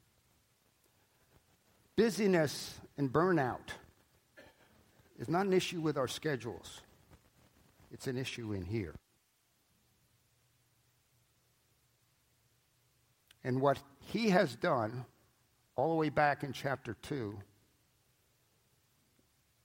Busyness 1.95 2.79
and 2.97 3.11
burnout 3.11 3.73
is 5.19 5.27
not 5.27 5.45
an 5.45 5.53
issue 5.53 5.81
with 5.81 5.97
our 5.97 6.07
schedules. 6.07 6.81
It's 7.91 8.07
an 8.07 8.17
issue 8.17 8.53
in 8.53 8.65
here. 8.65 8.95
And 13.43 13.61
what 13.61 13.79
he 13.99 14.29
has 14.29 14.55
done, 14.55 15.05
all 15.75 15.89
the 15.89 15.95
way 15.95 16.09
back 16.09 16.43
in 16.43 16.51
chapter 16.51 16.95
2, 17.01 17.37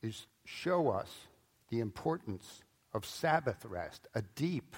is 0.03 0.27
show 0.45 0.89
us 0.89 1.11
the 1.69 1.81
importance 1.81 2.63
of 2.93 3.05
Sabbath 3.05 3.65
rest, 3.65 4.07
a 4.15 4.23
deep 4.37 4.77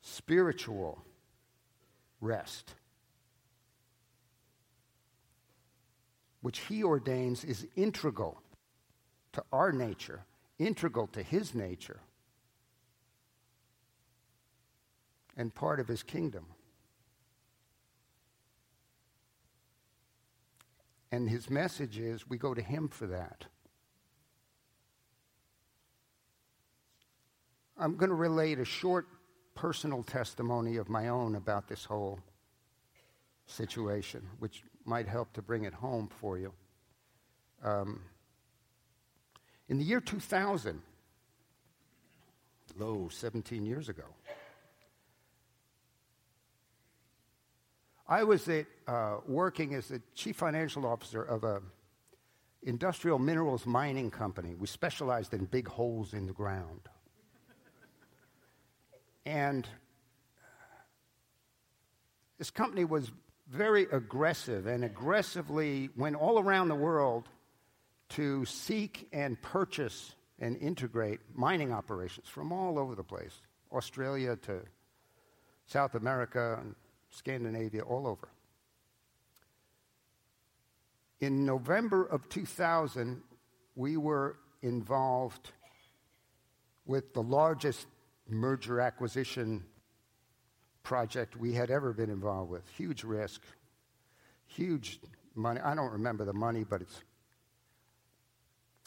spiritual 0.00 1.04
rest, 2.20 2.74
which 6.40 6.60
he 6.60 6.82
ordains 6.82 7.44
is 7.44 7.66
integral 7.76 8.40
to 9.32 9.42
our 9.52 9.72
nature 9.72 10.24
integral 10.60 11.08
to 11.08 11.22
his 11.24 11.54
nature. 11.54 12.00
and 15.40 15.54
part 15.54 15.80
of 15.80 15.88
his 15.88 16.02
kingdom. 16.02 16.44
And 21.10 21.30
his 21.30 21.48
message 21.48 21.98
is 21.98 22.28
we 22.28 22.36
go 22.36 22.52
to 22.52 22.60
him 22.60 22.88
for 22.88 23.06
that. 23.06 23.46
I'm 27.78 27.96
going 27.96 28.10
to 28.10 28.16
relate 28.16 28.58
a 28.58 28.66
short 28.66 29.06
personal 29.54 30.02
testimony 30.02 30.76
of 30.76 30.90
my 30.90 31.08
own 31.08 31.36
about 31.36 31.68
this 31.68 31.86
whole 31.86 32.20
situation, 33.46 34.22
which 34.40 34.62
might 34.84 35.08
help 35.08 35.32
to 35.32 35.42
bring 35.42 35.64
it 35.64 35.72
home 35.72 36.08
for 36.08 36.38
you. 36.38 36.52
Um, 37.64 38.02
in 39.70 39.78
the 39.78 39.84
year 39.84 40.00
2000, 40.00 40.82
lo, 42.76 43.08
17 43.08 43.64
years 43.64 43.88
ago, 43.88 44.02
I 48.08 48.24
was 48.24 48.48
at, 48.48 48.66
uh, 48.88 49.18
working 49.28 49.74
as 49.74 49.86
the 49.86 50.02
chief 50.16 50.34
financial 50.34 50.84
officer 50.84 51.22
of 51.22 51.44
a 51.44 51.62
industrial 52.64 53.20
minerals 53.20 53.64
mining 53.64 54.10
company. 54.10 54.56
We 54.56 54.66
specialized 54.66 55.32
in 55.32 55.44
big 55.44 55.68
holes 55.68 56.12
in 56.12 56.26
the 56.26 56.32
ground. 56.32 56.88
And 59.24 59.68
this 62.38 62.50
company 62.50 62.84
was 62.84 63.12
very 63.48 63.84
aggressive 63.92 64.66
and 64.66 64.84
aggressively 64.84 65.90
went 65.96 66.16
all 66.16 66.40
around 66.40 66.68
the 66.68 66.74
world 66.74 67.28
to 68.10 68.44
seek 68.44 69.08
and 69.12 69.40
purchase 69.40 70.14
and 70.38 70.56
integrate 70.56 71.20
mining 71.34 71.72
operations 71.72 72.28
from 72.28 72.52
all 72.52 72.78
over 72.78 72.94
the 72.94 73.04
place 73.04 73.40
Australia 73.72 74.36
to 74.36 74.60
South 75.66 75.94
America 75.94 76.58
and 76.60 76.74
Scandinavia, 77.10 77.82
all 77.82 78.06
over. 78.06 78.28
In 81.20 81.44
November 81.44 82.04
of 82.04 82.28
2000, 82.28 83.22
we 83.76 83.96
were 83.96 84.36
involved 84.62 85.52
with 86.86 87.12
the 87.14 87.22
largest 87.22 87.86
merger 88.28 88.80
acquisition 88.80 89.62
project 90.82 91.36
we 91.36 91.52
had 91.52 91.70
ever 91.70 91.92
been 91.92 92.10
involved 92.10 92.50
with. 92.50 92.68
Huge 92.76 93.04
risk, 93.04 93.42
huge 94.46 94.98
money. 95.34 95.60
I 95.60 95.74
don't 95.74 95.92
remember 95.92 96.24
the 96.24 96.32
money, 96.32 96.64
but 96.64 96.80
it's 96.80 97.02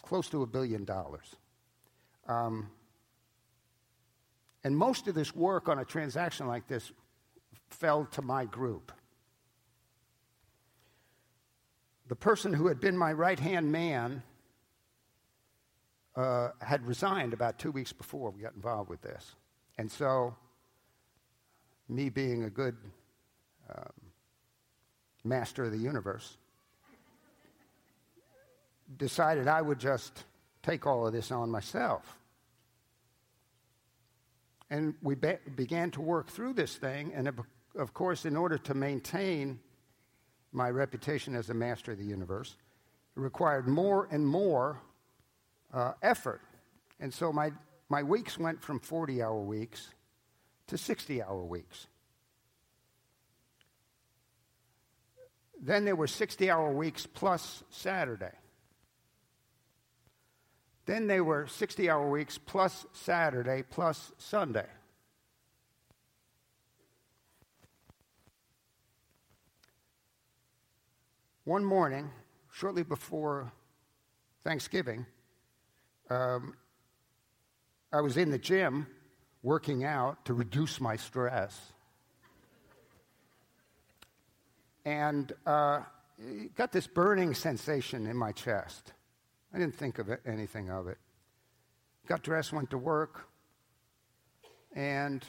close 0.04 0.30
to 0.30 0.44
a 0.44 0.46
billion 0.46 0.86
dollars. 0.86 1.36
Um, 2.28 2.70
and 4.64 4.78
most 4.78 5.08
of 5.08 5.16
this 5.16 5.36
work 5.36 5.68
on 5.68 5.80
a 5.80 5.86
transaction 5.86 6.48
like 6.48 6.68
this 6.68 6.92
fell 7.70 8.06
to 8.12 8.22
my 8.22 8.46
group. 8.46 8.92
The 12.08 12.16
person 12.16 12.54
who 12.54 12.68
had 12.68 12.80
been 12.80 12.98
my 12.98 13.12
right 13.14 13.40
hand 13.40 13.72
man 13.72 14.22
uh, 16.16 16.50
had 16.62 16.86
resigned 16.86 17.34
about 17.34 17.58
two 17.58 17.72
weeks 17.72 17.92
before 17.92 18.30
we 18.30 18.42
got 18.42 18.54
involved 18.54 18.90
with 18.90 19.02
this. 19.02 19.36
And 19.78 19.92
so, 19.92 20.36
me 21.90 22.10
being 22.10 22.44
a 22.44 22.50
good 22.50 22.76
um, 23.74 23.92
master 25.24 25.64
of 25.64 25.72
the 25.72 25.78
universe, 25.78 26.38
decided 28.98 29.48
I 29.48 29.62
would 29.62 29.80
just 29.80 30.24
take 30.62 30.86
all 30.88 31.06
of 31.06 31.14
this 31.14 31.32
on 31.32 31.50
myself. 31.50 32.18
And 34.70 34.96
we 35.02 35.16
be- 35.16 35.38
began 35.56 35.92
to 35.92 36.02
work 36.02 36.30
through 36.30 36.54
this 36.54 36.76
thing, 36.76 37.14
and 37.14 37.30
of 37.76 37.94
course, 37.94 38.26
in 38.26 38.36
order 38.36 38.58
to 38.60 38.74
maintain 38.74 39.60
my 40.52 40.70
reputation 40.70 41.36
as 41.36 41.50
a 41.50 41.54
master 41.54 41.92
of 41.92 41.98
the 41.98 42.06
universe, 42.06 42.56
it 43.16 43.20
required 43.20 43.68
more 43.68 44.08
and 44.12 44.26
more 44.26 44.80
uh, 45.74 45.94
effort. 46.02 46.42
And 47.00 47.14
so 47.14 47.34
my, 47.34 47.52
my 47.90 48.04
weeks 48.04 48.38
went 48.38 48.62
from 48.62 48.80
40 48.80 49.22
hour 49.22 49.40
weeks 49.40 49.90
to 50.68 50.78
60 50.78 51.22
hour 51.22 51.44
weeks. 51.44 51.88
Then 55.60 55.86
there 55.86 55.96
were 55.96 56.08
60 56.08 56.50
hour 56.50 56.72
weeks 56.72 57.06
plus 57.06 57.64
Saturday. 57.70 58.32
Then 60.86 61.08
they 61.08 61.22
were 61.22 61.48
60 61.48 61.90
hour 61.90 62.10
weeks 62.10 62.38
plus 62.38 62.86
Saturday 62.92 63.64
plus 63.70 64.12
Sunday. 64.18 64.68
One 71.46 71.66
morning, 71.66 72.10
shortly 72.52 72.84
before 72.84 73.52
Thanksgiving, 74.44 75.06
um, 76.10 76.56
I 77.92 78.02
was 78.02 78.18
in 78.18 78.32
the 78.32 78.38
gym 78.38 78.88
working 79.42 79.84
out 79.84 80.24
to 80.26 80.34
reduce 80.34 80.80
my 80.80 80.96
stress. 80.96 81.74
And 84.86 85.32
uh, 85.46 85.82
got 86.56 86.72
this 86.72 86.88
burning 86.88 87.34
sensation 87.34 88.08
in 88.08 88.16
my 88.16 88.32
chest. 88.32 88.94
I 89.54 89.60
didn't 89.60 89.76
think 89.76 90.00
of 90.00 90.10
it, 90.10 90.22
anything 90.26 90.70
of 90.70 90.88
it. 90.88 90.98
Got 92.08 92.24
dressed, 92.24 92.52
went 92.52 92.70
to 92.72 92.78
work, 92.78 93.28
and 94.76 95.24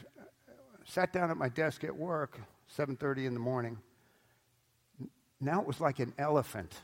sat 0.85 1.13
down 1.13 1.31
at 1.31 1.37
my 1.37 1.49
desk 1.49 1.85
at 1.85 1.95
work, 1.95 2.41
7:30 2.69 3.27
in 3.27 3.35
the 3.35 3.41
morning. 3.41 3.79
Now 5.41 5.61
it 5.61 5.67
was 5.67 5.81
like 5.81 5.99
an 5.99 6.15
elephant 6.19 6.75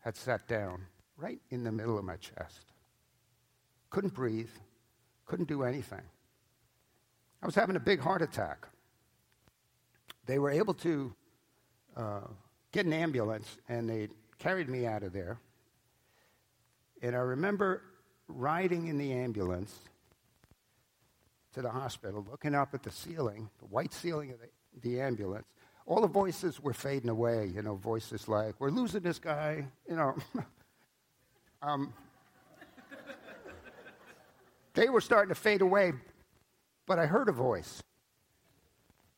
had 0.00 0.16
sat 0.16 0.46
down 0.48 0.86
right 1.16 1.40
in 1.50 1.64
the 1.64 1.72
middle 1.72 1.98
of 1.98 2.04
my 2.04 2.16
chest. 2.16 2.72
Couldn't 3.90 4.14
breathe, 4.14 4.50
couldn't 5.26 5.48
do 5.48 5.62
anything. 5.62 6.02
I 7.42 7.46
was 7.46 7.54
having 7.54 7.76
a 7.76 7.80
big 7.80 8.00
heart 8.00 8.22
attack. 8.22 8.66
They 10.26 10.38
were 10.38 10.50
able 10.50 10.74
to 10.74 11.14
uh, 11.96 12.26
get 12.72 12.86
an 12.86 12.92
ambulance 12.92 13.58
and 13.68 13.88
they 13.88 14.08
carried 14.38 14.68
me 14.68 14.86
out 14.86 15.02
of 15.02 15.12
there. 15.12 15.38
And 17.02 17.14
I 17.14 17.20
remember 17.20 17.82
riding 18.26 18.88
in 18.88 18.98
the 18.98 19.12
ambulance 19.12 19.74
to 21.54 21.62
the 21.62 21.70
hospital, 21.70 22.26
looking 22.30 22.54
up 22.54 22.74
at 22.74 22.82
the 22.82 22.90
ceiling, 22.90 23.48
the 23.58 23.66
white 23.66 23.92
ceiling 23.92 24.32
of 24.32 24.38
the, 24.40 24.48
the 24.88 25.00
ambulance. 25.00 25.46
All 25.86 26.00
the 26.00 26.08
voices 26.08 26.60
were 26.60 26.74
fading 26.74 27.08
away, 27.08 27.50
you 27.54 27.62
know, 27.62 27.76
voices 27.76 28.28
like, 28.28 28.54
we're 28.58 28.70
losing 28.70 29.00
this 29.00 29.18
guy, 29.18 29.64
you 29.88 29.96
know. 29.96 30.14
um, 31.62 31.94
they 34.74 34.88
were 34.88 35.00
starting 35.00 35.30
to 35.30 35.34
fade 35.34 35.62
away, 35.62 35.92
but 36.86 36.98
I 36.98 37.06
heard 37.06 37.28
a 37.28 37.32
voice. 37.32 37.82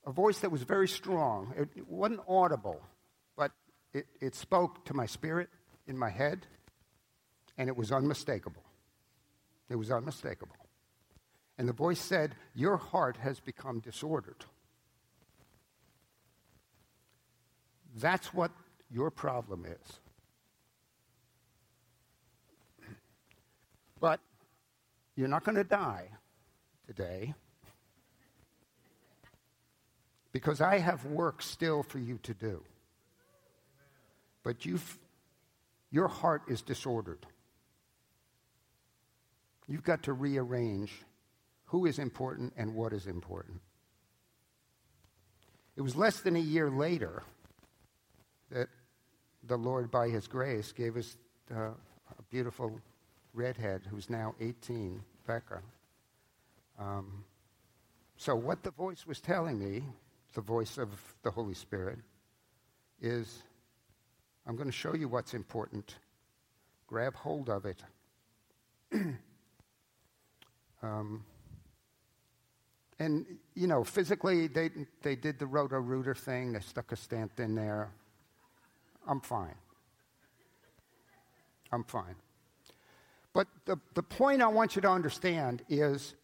A 0.07 0.13
voice 0.13 0.39
that 0.39 0.51
was 0.51 0.63
very 0.63 0.89
strong. 0.89 1.53
It, 1.57 1.69
it 1.77 1.89
wasn't 1.89 2.21
audible, 2.29 2.81
but 3.37 3.53
it, 3.93 4.07
it 4.21 4.35
spoke 4.35 4.85
to 4.87 4.95
my 4.95 5.07
spirit 5.07 5.49
in 5.87 5.99
my 5.99 6.09
head 6.09 6.47
and 7.61 7.69
it 7.69 7.77
was 7.77 7.93
unmistakable. 7.93 8.65
It 9.69 9.77
was 9.77 9.91
unmistakable. 9.91 10.57
And 11.59 11.69
the 11.69 11.75
voice 11.75 12.01
said, 12.01 12.35
Your 12.55 12.79
heart 12.79 13.19
has 13.19 13.39
become 13.39 13.81
disordered. 13.81 14.47
That's 17.95 18.33
what 18.33 18.51
your 18.91 19.11
problem 19.11 19.67
is. 19.67 20.01
But 24.01 24.21
you're 25.15 25.29
not 25.29 25.45
going 25.45 25.57
to 25.57 25.65
die 25.65 26.09
today 26.87 27.35
because 30.33 30.63
I 30.63 30.79
have 30.79 31.05
work 31.05 31.43
still 31.43 31.83
for 31.83 31.99
you 31.99 32.19
to 32.23 32.33
do. 32.33 32.63
But 34.43 34.65
you've, 34.65 34.99
your 35.91 36.09
heart 36.09 36.45
is 36.49 36.63
disordered. 36.63 37.27
You've 39.71 39.85
got 39.85 40.03
to 40.03 40.13
rearrange 40.13 40.91
who 41.67 41.87
is 41.87 42.01
important 42.01 42.53
and 42.57 42.75
what 42.75 42.93
is 42.93 43.07
important. 43.07 43.61
It 45.77 45.83
was 45.83 45.95
less 45.95 46.21
than 46.21 46.35
a 46.35 46.41
year 46.41 46.69
later 46.69 47.23
that 48.51 48.69
the 49.45 49.57
Lord, 49.57 49.89
by 49.89 50.09
His 50.09 50.27
grace, 50.27 50.73
gave 50.73 50.97
us 50.97 51.17
uh, 51.55 51.69
a 51.69 52.23
beautiful 52.31 52.81
redhead 53.33 53.83
who's 53.89 54.11
now 54.11 54.35
18, 54.41 55.01
Becca. 55.25 55.63
Um, 56.77 57.25
so, 58.17 58.35
what 58.35 58.65
the 58.65 58.73
voice 58.73 59.07
was 59.07 59.21
telling 59.21 59.57
me, 59.59 59.85
the 60.35 60.41
voice 60.41 60.79
of 60.79 60.89
the 61.23 61.31
Holy 61.31 61.55
Spirit, 61.55 61.99
is 63.01 63.45
I'm 64.47 64.57
going 64.57 64.69
to 64.69 64.73
show 64.73 64.97
you 64.97 65.07
what's 65.07 65.33
important. 65.33 65.95
Grab 66.89 67.15
hold 67.15 67.49
of 67.49 67.67
it. 67.67 67.83
Um, 70.83 71.25
and, 72.99 73.25
you 73.55 73.67
know, 73.67 73.83
physically, 73.85 74.47
they, 74.47 74.71
they 75.03 75.17
did 75.17 75.39
the 75.39 75.47
Roto-Rooter 75.47 76.15
thing. 76.15 76.53
They 76.53 76.61
stuck 76.61 76.93
a 76.93 76.97
stent 76.97 77.33
in 77.39 77.55
there. 77.55 77.91
I'm 79.09 79.21
fine. 79.21 79.55
I'm 81.73 81.85
fine. 81.85 82.17
But 83.33 83.47
the, 83.65 83.79
the 83.95 84.03
point 84.03 84.43
I 84.43 84.49
want 84.49 84.77
you 84.77 84.83
to 84.83 84.91
understand 84.91 85.63
is 85.69 86.15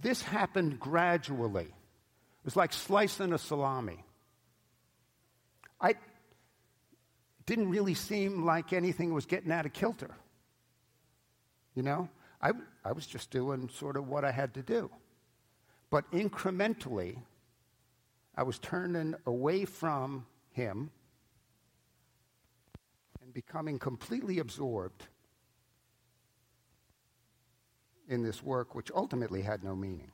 this 0.00 0.22
happened 0.22 0.78
gradually. 0.78 1.64
It 1.64 2.44
was 2.44 2.56
like 2.56 2.72
slicing 2.72 3.32
a 3.32 3.38
salami. 3.38 4.04
I 5.80 5.94
didn't 7.44 7.70
really 7.70 7.94
seem 7.94 8.44
like 8.44 8.72
anything 8.72 9.12
was 9.12 9.26
getting 9.26 9.50
out 9.50 9.66
of 9.66 9.72
kilter. 9.72 10.10
You 11.74 11.82
know, 11.82 12.08
I, 12.40 12.52
I 12.88 12.92
was 12.92 13.06
just 13.06 13.30
doing 13.30 13.68
sort 13.68 13.98
of 13.98 14.08
what 14.08 14.24
I 14.24 14.30
had 14.30 14.54
to 14.54 14.62
do. 14.62 14.90
But 15.90 16.10
incrementally, 16.10 17.18
I 18.34 18.44
was 18.44 18.58
turning 18.58 19.14
away 19.26 19.66
from 19.66 20.24
him 20.52 20.90
and 23.22 23.34
becoming 23.34 23.78
completely 23.78 24.38
absorbed 24.38 25.04
in 28.08 28.22
this 28.22 28.42
work, 28.42 28.74
which 28.74 28.90
ultimately 28.94 29.42
had 29.42 29.62
no 29.62 29.76
meaning. 29.76 30.10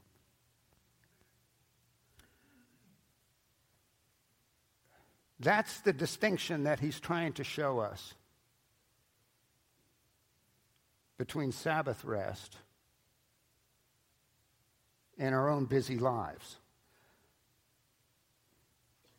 That's 5.38 5.80
the 5.80 5.92
distinction 5.92 6.64
that 6.64 6.80
he's 6.80 6.98
trying 6.98 7.34
to 7.34 7.44
show 7.44 7.78
us 7.78 8.14
between 11.18 11.52
Sabbath 11.52 12.04
rest 12.04 12.56
and 15.18 15.34
our 15.34 15.48
own 15.48 15.64
busy 15.64 15.98
lives. 15.98 16.56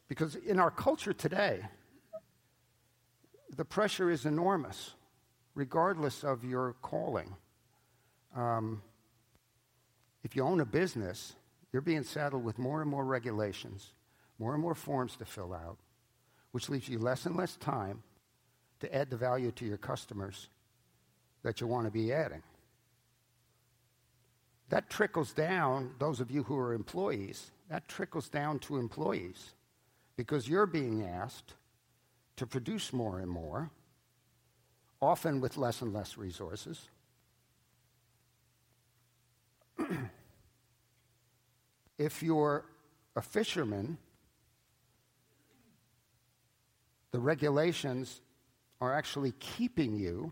Because 0.07 0.35
in 0.35 0.59
our 0.59 0.71
culture 0.71 1.13
today, 1.13 1.61
the 3.55 3.65
pressure 3.65 4.09
is 4.09 4.25
enormous, 4.25 4.93
regardless 5.55 6.23
of 6.23 6.43
your 6.43 6.75
calling. 6.81 7.35
Um, 8.35 8.81
if 10.23 10.35
you 10.35 10.43
own 10.43 10.59
a 10.59 10.65
business, 10.65 11.35
you're 11.71 11.81
being 11.81 12.03
saddled 12.03 12.43
with 12.43 12.59
more 12.59 12.81
and 12.81 12.89
more 12.89 13.05
regulations, 13.05 13.93
more 14.39 14.53
and 14.53 14.61
more 14.61 14.75
forms 14.75 15.15
to 15.17 15.25
fill 15.25 15.53
out, 15.53 15.77
which 16.51 16.69
leaves 16.69 16.89
you 16.89 16.99
less 16.99 17.25
and 17.25 17.35
less 17.35 17.55
time 17.55 18.03
to 18.79 18.93
add 18.93 19.09
the 19.09 19.17
value 19.17 19.51
to 19.51 19.65
your 19.65 19.77
customers 19.77 20.49
that 21.43 21.61
you 21.61 21.67
want 21.67 21.85
to 21.85 21.91
be 21.91 22.11
adding. 22.11 22.41
That 24.69 24.89
trickles 24.89 25.31
down, 25.31 25.91
those 25.99 26.19
of 26.19 26.31
you 26.31 26.43
who 26.43 26.57
are 26.57 26.73
employees, 26.73 27.51
that 27.69 27.87
trickles 27.87 28.29
down 28.29 28.59
to 28.59 28.77
employees 28.77 29.53
because 30.15 30.47
you're 30.47 30.65
being 30.65 31.03
asked 31.03 31.53
to 32.37 32.47
produce 32.47 32.93
more 32.93 33.19
and 33.19 33.29
more, 33.29 33.69
often 35.01 35.41
with 35.41 35.57
less 35.57 35.81
and 35.81 35.93
less 35.93 36.17
resources. 36.17 36.89
if 41.97 42.23
you're 42.23 42.65
a 43.15 43.21
fisherman, 43.21 43.97
the 47.11 47.19
regulations 47.19 48.21
are 48.81 48.93
actually 48.93 49.33
keeping 49.39 49.95
you 49.95 50.31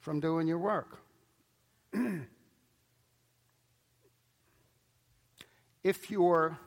from 0.00 0.20
doing 0.20 0.46
your 0.46 0.58
work. 0.58 0.98
if 5.84 6.10
you're 6.10 6.58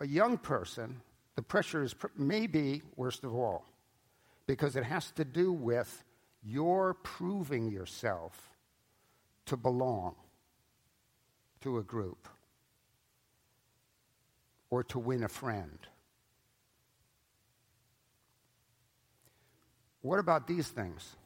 a 0.00 0.06
young 0.06 0.38
person, 0.38 1.00
the 1.36 1.42
pressure 1.42 1.82
is 1.82 1.94
maybe 2.16 2.82
worst 2.96 3.24
of 3.24 3.34
all 3.34 3.64
because 4.46 4.76
it 4.76 4.84
has 4.84 5.10
to 5.12 5.24
do 5.24 5.52
with 5.52 6.02
your 6.42 6.94
proving 6.94 7.70
yourself 7.70 8.50
to 9.46 9.56
belong 9.56 10.14
to 11.60 11.78
a 11.78 11.82
group 11.82 12.28
or 14.70 14.82
to 14.84 14.98
win 14.98 15.22
a 15.22 15.28
friend. 15.28 15.78
What 20.02 20.18
about 20.18 20.46
these 20.46 20.68
things? 20.68 21.16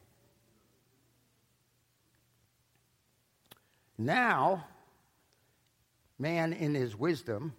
Now, 3.97 4.65
man 6.23 6.53
in 6.53 6.73
his 6.73 6.95
wisdom 6.95 7.53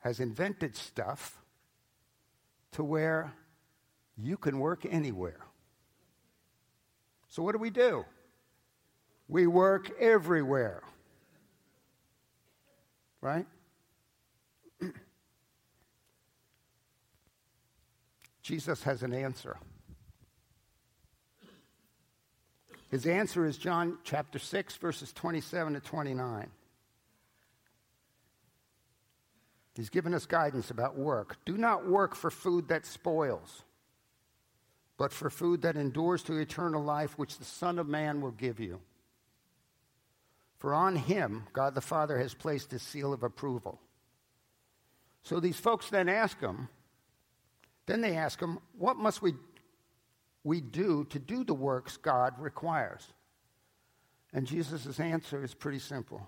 has 0.00 0.18
invented 0.20 0.76
stuff 0.76 1.38
to 2.72 2.82
where 2.82 3.32
you 4.18 4.36
can 4.36 4.58
work 4.58 4.84
anywhere. 4.84 5.40
So, 7.28 7.44
what 7.44 7.52
do 7.52 7.58
we 7.58 7.70
do? 7.70 8.04
We 9.28 9.46
work 9.46 9.90
everywhere. 10.00 10.82
Right? 13.20 13.46
Jesus 18.42 18.82
has 18.82 19.04
an 19.04 19.14
answer. 19.14 19.56
His 22.90 23.06
answer 23.06 23.46
is 23.46 23.56
John 23.56 23.98
chapter 24.02 24.40
6, 24.40 24.76
verses 24.76 25.12
27 25.12 25.74
to 25.74 25.80
29. 25.80 26.50
He's 29.74 29.90
given 29.90 30.12
us 30.14 30.26
guidance 30.26 30.70
about 30.70 30.96
work. 30.96 31.36
Do 31.44 31.56
not 31.56 31.88
work 31.88 32.14
for 32.14 32.30
food 32.30 32.68
that 32.68 32.84
spoils, 32.84 33.62
but 34.98 35.12
for 35.12 35.30
food 35.30 35.62
that 35.62 35.76
endures 35.76 36.22
to 36.24 36.36
eternal 36.36 36.82
life, 36.82 37.18
which 37.18 37.38
the 37.38 37.44
Son 37.44 37.78
of 37.78 37.88
Man 37.88 38.20
will 38.20 38.32
give 38.32 38.60
you. 38.60 38.80
For 40.58 40.74
on 40.74 40.94
him, 40.94 41.44
God 41.52 41.74
the 41.74 41.80
Father 41.80 42.18
has 42.18 42.34
placed 42.34 42.70
his 42.70 42.82
seal 42.82 43.12
of 43.12 43.22
approval. 43.22 43.80
So 45.22 45.40
these 45.40 45.58
folks 45.58 45.88
then 45.88 46.08
ask 46.08 46.38
him, 46.38 46.68
then 47.86 48.00
they 48.00 48.16
ask 48.16 48.40
him, 48.40 48.58
What 48.78 48.96
must 48.96 49.22
we, 49.22 49.34
we 50.44 50.60
do 50.60 51.04
to 51.10 51.18
do 51.18 51.44
the 51.44 51.54
works 51.54 51.96
God 51.96 52.34
requires? 52.38 53.06
And 54.32 54.46
Jesus' 54.46 55.00
answer 55.00 55.42
is 55.42 55.54
pretty 55.54 55.78
simple. 55.78 56.26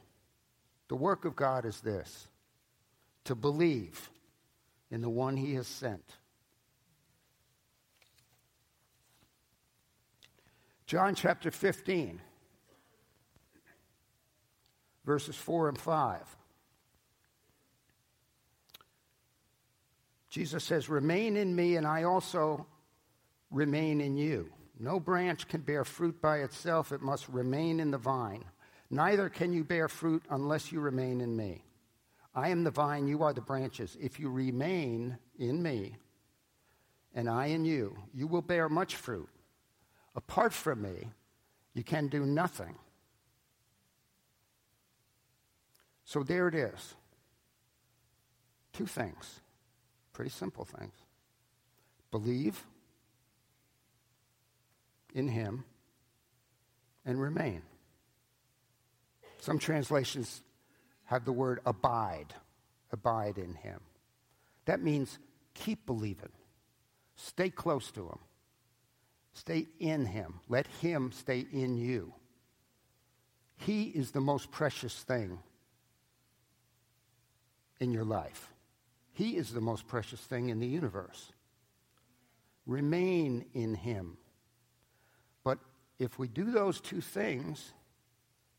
The 0.88 0.96
work 0.96 1.24
of 1.24 1.36
God 1.36 1.64
is 1.64 1.80
this 1.80 2.26
to 3.24 3.34
believe 3.34 4.10
in 4.90 5.00
the 5.00 5.08
one 5.08 5.36
he 5.36 5.54
has 5.54 5.66
sent. 5.66 6.04
John 10.86 11.14
chapter 11.14 11.50
15, 11.50 12.20
verses 15.04 15.34
4 15.34 15.70
and 15.70 15.78
5. 15.78 16.36
Jesus 20.28 20.64
says, 20.64 20.88
Remain 20.88 21.36
in 21.36 21.54
me, 21.56 21.76
and 21.76 21.86
I 21.86 22.02
also 22.02 22.66
remain 23.50 24.00
in 24.00 24.16
you. 24.16 24.50
No 24.78 25.00
branch 25.00 25.48
can 25.48 25.62
bear 25.62 25.84
fruit 25.84 26.20
by 26.20 26.38
itself, 26.38 26.92
it 26.92 27.00
must 27.00 27.28
remain 27.28 27.80
in 27.80 27.90
the 27.90 27.98
vine. 27.98 28.44
Neither 28.90 29.28
can 29.28 29.52
you 29.52 29.64
bear 29.64 29.88
fruit 29.88 30.22
unless 30.28 30.70
you 30.70 30.80
remain 30.80 31.20
in 31.20 31.36
me. 31.36 31.62
I 32.34 32.48
am 32.48 32.64
the 32.64 32.70
vine, 32.70 33.06
you 33.06 33.22
are 33.22 33.32
the 33.32 33.40
branches. 33.40 33.96
If 34.00 34.18
you 34.18 34.28
remain 34.28 35.18
in 35.38 35.62
me, 35.62 35.96
and 37.14 37.28
I 37.28 37.46
in 37.46 37.64
you, 37.64 37.96
you 38.12 38.26
will 38.26 38.42
bear 38.42 38.68
much 38.68 38.96
fruit. 38.96 39.28
Apart 40.16 40.52
from 40.52 40.82
me, 40.82 41.10
you 41.74 41.84
can 41.84 42.08
do 42.08 42.26
nothing. 42.26 42.74
So 46.04 46.22
there 46.22 46.48
it 46.48 46.54
is. 46.54 46.94
Two 48.72 48.86
things, 48.86 49.40
pretty 50.12 50.30
simple 50.30 50.64
things. 50.64 50.94
Believe 52.10 52.64
in 55.14 55.28
Him 55.28 55.64
and 57.04 57.20
remain. 57.20 57.62
Some 59.40 59.58
translations 59.58 60.42
have 61.14 61.24
the 61.24 61.32
word 61.32 61.60
abide. 61.64 62.34
Abide 62.90 63.38
in 63.38 63.54
him. 63.54 63.80
That 64.64 64.82
means 64.82 65.18
keep 65.54 65.86
believing. 65.86 66.32
Stay 67.14 67.50
close 67.50 67.92
to 67.92 68.02
him. 68.02 68.18
Stay 69.32 69.66
in 69.78 70.06
him. 70.06 70.40
Let 70.48 70.66
him 70.66 71.12
stay 71.12 71.46
in 71.52 71.76
you. 71.76 72.12
He 73.56 73.84
is 73.84 74.10
the 74.10 74.20
most 74.20 74.50
precious 74.50 75.02
thing 75.02 75.38
in 77.78 77.92
your 77.92 78.04
life. 78.04 78.52
He 79.12 79.36
is 79.36 79.52
the 79.52 79.60
most 79.60 79.86
precious 79.86 80.20
thing 80.20 80.48
in 80.48 80.58
the 80.58 80.66
universe. 80.66 81.32
Remain 82.66 83.44
in 83.54 83.74
him. 83.74 84.16
But 85.44 85.60
if 86.00 86.18
we 86.18 86.26
do 86.26 86.50
those 86.50 86.80
two 86.80 87.00
things, 87.00 87.72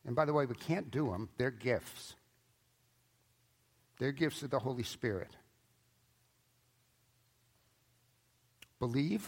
and 0.06 0.16
by 0.16 0.24
the 0.24 0.34
way, 0.34 0.46
we 0.46 0.56
can't 0.56 0.90
do 0.90 1.12
them, 1.12 1.28
they're 1.38 1.52
gifts. 1.52 2.16
They're 3.98 4.12
gifts 4.12 4.44
of 4.44 4.50
the 4.50 4.60
Holy 4.60 4.84
Spirit. 4.84 5.32
Believe 8.80 9.28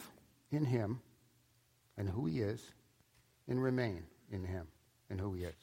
in 0.51 0.65
Him 0.65 1.01
and 1.97 2.09
who 2.09 2.25
He 2.25 2.41
is, 2.41 2.61
and 3.47 3.61
remain 3.61 4.03
in 4.31 4.43
Him 4.43 4.67
and 5.09 5.19
who 5.19 5.33
He 5.33 5.43
is. 5.43 5.55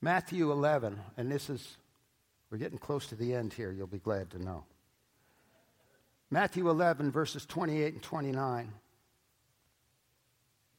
Matthew 0.00 0.50
11, 0.50 0.98
and 1.16 1.30
this 1.30 1.48
is, 1.48 1.76
we're 2.50 2.58
getting 2.58 2.78
close 2.78 3.06
to 3.08 3.14
the 3.14 3.34
end 3.34 3.52
here, 3.52 3.70
you'll 3.70 3.86
be 3.86 3.98
glad 3.98 4.30
to 4.30 4.38
know. 4.42 4.64
Matthew 6.28 6.68
11, 6.68 7.12
verses 7.12 7.46
28 7.46 7.94
and 7.94 8.02
29. 8.02 8.72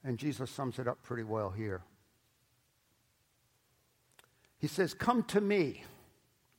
And 0.04 0.18
Jesus 0.18 0.50
sums 0.50 0.80
it 0.80 0.88
up 0.88 1.02
pretty 1.04 1.24
well 1.24 1.52
here. 1.52 1.82
He 4.63 4.69
says, 4.69 4.93
Come 4.93 5.23
to 5.23 5.41
me, 5.41 5.84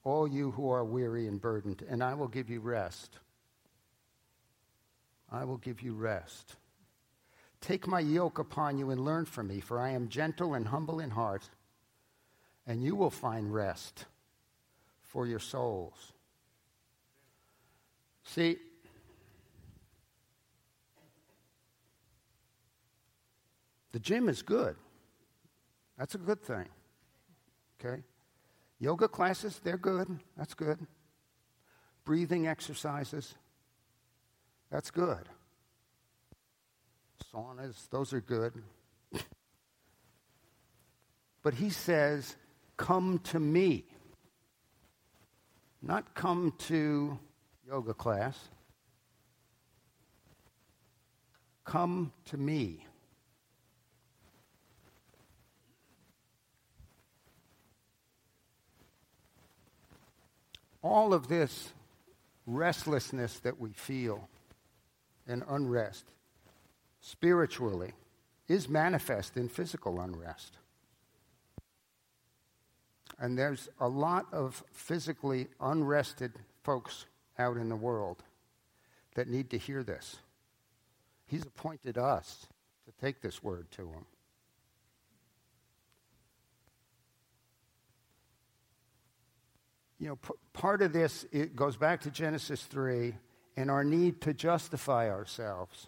all 0.02 0.28
you 0.28 0.50
who 0.50 0.68
are 0.68 0.84
weary 0.84 1.26
and 1.26 1.40
burdened, 1.40 1.82
and 1.88 2.04
I 2.04 2.12
will 2.12 2.28
give 2.28 2.50
you 2.50 2.60
rest. 2.60 3.16
I 5.32 5.46
will 5.46 5.56
give 5.56 5.80
you 5.80 5.94
rest. 5.94 6.56
Take 7.62 7.86
my 7.86 8.00
yoke 8.00 8.38
upon 8.38 8.76
you 8.76 8.90
and 8.90 9.02
learn 9.02 9.24
from 9.24 9.48
me, 9.48 9.60
for 9.60 9.80
I 9.80 9.92
am 9.92 10.10
gentle 10.10 10.52
and 10.52 10.68
humble 10.68 11.00
in 11.00 11.08
heart 11.08 11.48
and 12.66 12.84
you 12.84 12.94
will 12.94 13.08
find 13.08 13.54
rest 13.54 14.04
for 15.00 15.26
your 15.26 15.38
souls. 15.38 16.12
See, 18.24 18.58
the 23.92 23.98
gym 23.98 24.28
is 24.28 24.42
good. 24.42 24.76
That's 25.96 26.14
a 26.14 26.18
good 26.18 26.42
thing. 26.42 26.66
Okay? 27.84 28.02
Yoga 28.78 29.08
classes, 29.08 29.60
they're 29.62 29.76
good. 29.76 30.08
That's 30.36 30.54
good. 30.54 30.78
Breathing 32.04 32.46
exercises, 32.46 33.34
that's 34.70 34.90
good. 34.90 35.28
Saunas, 37.32 37.88
those 37.90 38.12
are 38.12 38.20
good. 38.20 38.52
but 41.42 41.54
he 41.54 41.70
says, 41.70 42.36
come 42.76 43.20
to 43.24 43.40
me. 43.40 43.84
Not 45.80 46.14
come 46.14 46.52
to 46.58 47.18
yoga 47.66 47.94
class. 47.94 48.38
Come 51.64 52.12
to 52.26 52.36
me. 52.36 52.86
All 60.84 61.14
of 61.14 61.28
this 61.28 61.72
restlessness 62.46 63.38
that 63.38 63.58
we 63.58 63.70
feel 63.70 64.28
and 65.26 65.42
unrest 65.48 66.04
spiritually 67.00 67.92
is 68.48 68.68
manifest 68.68 69.38
in 69.38 69.48
physical 69.48 69.98
unrest. 69.98 70.58
And 73.18 73.38
there's 73.38 73.70
a 73.80 73.88
lot 73.88 74.26
of 74.30 74.62
physically 74.72 75.46
unrested 75.58 76.32
folks 76.62 77.06
out 77.38 77.56
in 77.56 77.70
the 77.70 77.76
world 77.76 78.22
that 79.14 79.26
need 79.26 79.48
to 79.50 79.58
hear 79.58 79.82
this. 79.82 80.16
He's 81.26 81.46
appointed 81.46 81.96
us 81.96 82.46
to 82.84 82.92
take 83.02 83.22
this 83.22 83.42
word 83.42 83.70
to 83.70 83.84
them. 83.84 84.04
You 90.04 90.10
know, 90.10 90.16
p- 90.16 90.34
part 90.52 90.82
of 90.82 90.92
this 90.92 91.24
it 91.32 91.56
goes 91.56 91.78
back 91.78 92.02
to 92.02 92.10
Genesis 92.10 92.62
3 92.64 93.14
and 93.56 93.70
our 93.70 93.82
need 93.82 94.20
to 94.20 94.34
justify 94.34 95.08
ourselves. 95.08 95.86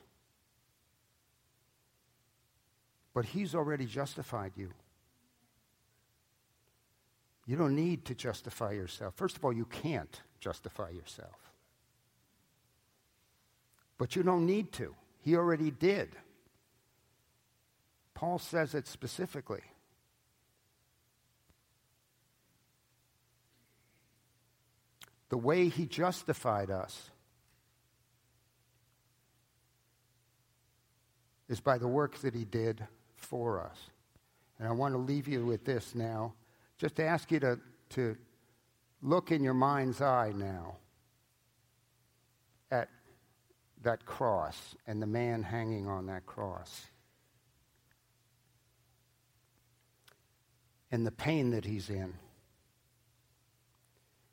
But 3.12 3.26
he's 3.26 3.55
already 3.55 3.85
justified 3.85 4.52
you. 4.57 4.70
You 7.44 7.59
don't 7.59 7.76
need 7.76 8.07
to 8.07 8.14
justify 8.14 8.72
yourself. 8.72 9.12
First 9.16 9.37
of 9.37 9.44
all, 9.44 9.52
you 9.52 9.66
can't 9.66 10.22
justify 10.40 10.88
yourself. 10.88 11.52
But 13.98 14.16
you 14.16 14.22
don't 14.22 14.46
need 14.46 14.72
to. 14.72 14.94
He 15.20 15.37
already 15.37 15.70
did. 15.70 16.16
Paul 18.14 18.38
says 18.38 18.74
it 18.74 18.87
specifically. 18.87 19.64
The 25.29 25.37
way 25.37 25.69
he 25.69 25.87
justified 25.87 26.71
us 26.71 27.11
is 31.49 31.61
by 31.61 31.79
the 31.79 31.89
work 31.89 32.19
that 32.19 32.35
he 32.35 32.45
did 32.45 32.87
for 33.17 33.61
us. 33.61 33.79
And 34.59 34.69
I 34.69 34.73
want 34.73 34.95
to 34.95 34.99
leave 34.99 35.29
you 35.29 35.45
with 35.45 35.65
this 35.65 35.95
now 35.95 36.35
just 36.79 37.01
ask 37.01 37.31
you 37.31 37.41
to, 37.41 37.59
to 37.91 38.17
look 39.03 39.31
in 39.31 39.43
your 39.43 39.55
mind's 39.55 40.01
eye 40.01 40.33
now 40.35 40.77
at 42.71 42.89
that 43.83 44.05
cross 44.05 44.75
and 44.87 45.01
the 45.01 45.07
man 45.07 45.43
hanging 45.43 45.89
on 45.89 46.07
that 46.07 46.27
cross. 46.27 46.87
And 50.93 51.07
the 51.07 51.12
pain 51.12 51.51
that 51.51 51.65
he's 51.65 51.91
in. 51.91 52.15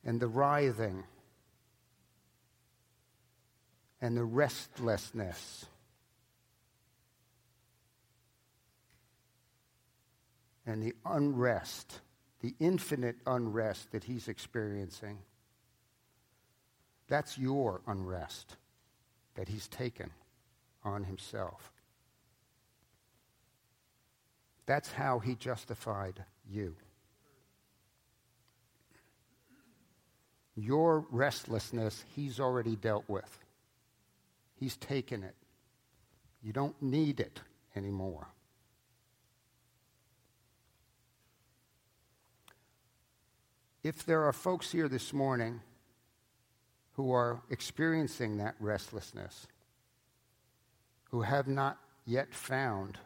And 0.05 0.19
the 0.19 0.27
writhing. 0.27 1.03
And 4.01 4.17
the 4.17 4.23
restlessness. 4.23 5.65
And 10.65 10.81
the 10.81 10.93
unrest 11.05 12.01
the 12.43 12.53
infinite 12.59 13.15
unrest 13.25 13.91
that 13.93 14.03
he's 14.03 14.27
experiencing. 14.27 15.17
That's 17.07 17.37
your 17.37 17.81
unrest 17.87 18.57
that 19.35 19.47
he's 19.47 19.69
taken 19.69 20.11
on 20.83 21.05
himself. 21.05 21.71
That's 24.65 24.91
how 24.91 25.19
he 25.19 25.35
justified 25.35 26.25
you. 26.45 26.75
Your 30.55 31.05
restlessness, 31.09 32.03
he's 32.15 32.39
already 32.39 32.75
dealt 32.75 33.05
with. 33.07 33.39
He's 34.59 34.77
taken 34.77 35.23
it. 35.23 35.35
You 36.43 36.53
don't 36.53 36.79
need 36.81 37.19
it 37.19 37.39
anymore. 37.75 38.27
If 43.83 44.05
there 44.05 44.23
are 44.23 44.33
folks 44.33 44.71
here 44.71 44.87
this 44.87 45.11
morning 45.11 45.59
who 46.93 47.11
are 47.11 47.41
experiencing 47.49 48.37
that 48.37 48.55
restlessness, 48.59 49.47
who 51.09 51.21
have 51.21 51.47
not 51.47 51.77
yet 52.05 52.33
found 52.33 52.97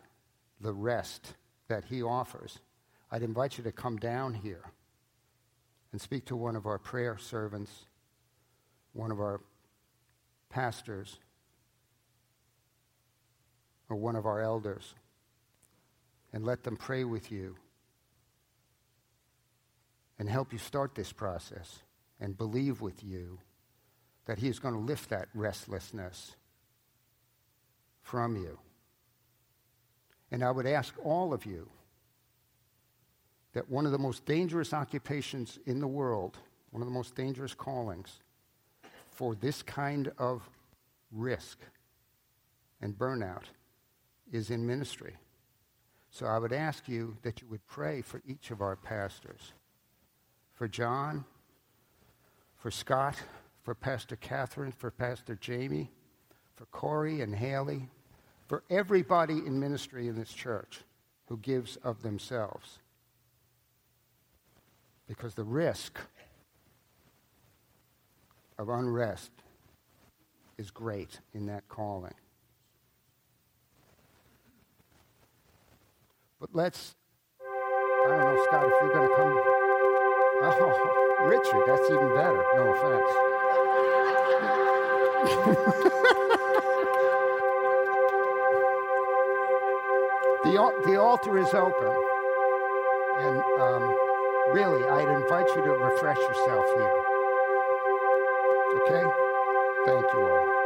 the 0.60 0.74
rest 0.74 1.34
that 1.68 1.86
He 1.86 2.04
offers, 2.04 2.60
I'd 3.12 3.24
invite 3.24 3.58
you 3.58 3.64
to 3.64 3.72
come 3.72 3.98
down 3.98 4.34
here 4.34 4.66
and 5.92 6.02
speak 6.02 6.26
to 6.26 6.36
one 6.36 6.56
of 6.56 6.66
our 6.66 6.78
prayer 6.78 7.18
servants, 7.18 7.86
one 8.94 9.12
of 9.12 9.20
our 9.20 9.42
pastors, 10.50 11.18
or 13.90 13.96
one 13.96 14.16
of 14.16 14.26
our 14.26 14.42
elders, 14.42 14.94
and 16.34 16.46
let 16.46 16.64
them 16.64 16.76
pray 16.76 17.04
with 17.04 17.32
you 17.32 17.56
and 20.20 20.30
help 20.30 20.52
you 20.52 20.60
start 20.60 20.96
this 20.96 21.12
process 21.12 21.80
and 22.20 22.38
believe 22.38 22.82
with 22.82 23.04
you 23.04 23.40
that 24.26 24.40
He 24.40 24.50
is 24.50 24.60
going 24.60 24.74
to 24.74 24.80
lift 24.80 25.10
that 25.10 25.30
restlessness 25.34 26.36
from 28.02 28.36
you. 28.36 28.58
And 30.32 30.44
I 30.44 30.52
would 30.52 30.66
ask 30.66 30.94
all 31.04 31.34
of 31.34 31.46
you 31.46 31.70
that 33.54 33.70
one 33.70 33.86
of 33.86 33.92
the 33.92 33.98
most 33.98 34.26
dangerous 34.26 34.74
occupations 34.74 35.60
in 35.66 35.80
the 35.80 35.88
world, 35.88 36.38
one 36.72 36.82
of 36.82 36.88
the 36.88 36.94
most 36.94 37.16
dangerous 37.16 37.54
callings 37.54 38.20
for 39.12 39.36
this 39.36 39.64
kind 39.64 40.12
of 40.18 40.48
risk 41.12 41.60
and 42.82 42.98
burnout 42.98 43.46
is 44.32 44.52
in 44.52 44.66
ministry. 44.66 45.16
So 46.12 46.26
I 46.26 46.38
would 46.38 46.54
ask 46.54 46.88
you 46.88 47.18
that 47.24 47.42
you 47.42 47.48
would 47.48 47.66
pray 47.68 48.02
for 48.02 48.22
each 48.28 48.52
of 48.52 48.62
our 48.62 48.76
pastors 48.76 49.54
for 50.54 50.68
John, 50.68 51.24
for 52.58 52.72
Scott, 52.72 53.16
for 53.64 53.76
Pastor 53.76 54.16
Catherine, 54.16 54.72
for 54.72 54.90
Pastor 54.90 55.36
Jamie, 55.36 55.92
for 56.56 56.66
Corey 56.68 57.22
and 57.22 57.36
Haley, 57.36 57.88
for 58.48 58.64
everybody 58.70 59.34
in 59.34 59.60
ministry 59.60 60.08
in 60.08 60.16
this 60.16 60.34
church 60.34 60.82
who 61.28 61.38
gives 61.38 61.76
of 61.78 62.02
themselves 62.02 62.80
Because 65.08 65.36
the 65.36 65.44
risk 65.44 66.00
of 68.58 68.70
unrest 68.70 69.32
is 70.58 70.72
great 70.72 71.20
in 71.34 71.46
that 71.46 71.68
calling. 71.70 72.14
But 76.40 76.50
let's, 76.54 76.96
I 77.42 78.10
don't 78.10 78.20
know, 78.20 78.46
Scott, 78.48 78.66
if 78.66 78.72
you're 78.82 78.94
going 78.94 79.10
to 79.10 79.16
come. 79.16 79.34
Oh, 80.40 81.26
Richard, 81.26 81.64
that's 81.66 81.90
even 81.90 82.14
better. 82.14 82.44
No 82.56 82.74
offense. 82.74 83.12
the, 90.44 90.54
the 90.86 90.96
altar 91.02 91.38
is 91.40 91.54
open. 91.54 91.94
And 93.20 93.42
um, 93.60 94.07
really, 94.54 94.88
I'd 94.88 95.10
invite 95.10 95.48
you 95.56 95.62
to 95.64 95.72
refresh 95.72 96.18
yourself 96.18 96.66
here. 96.76 96.98
Okay? 98.82 99.06
Thank 99.86 100.06
you 100.14 100.20
all. 100.22 100.58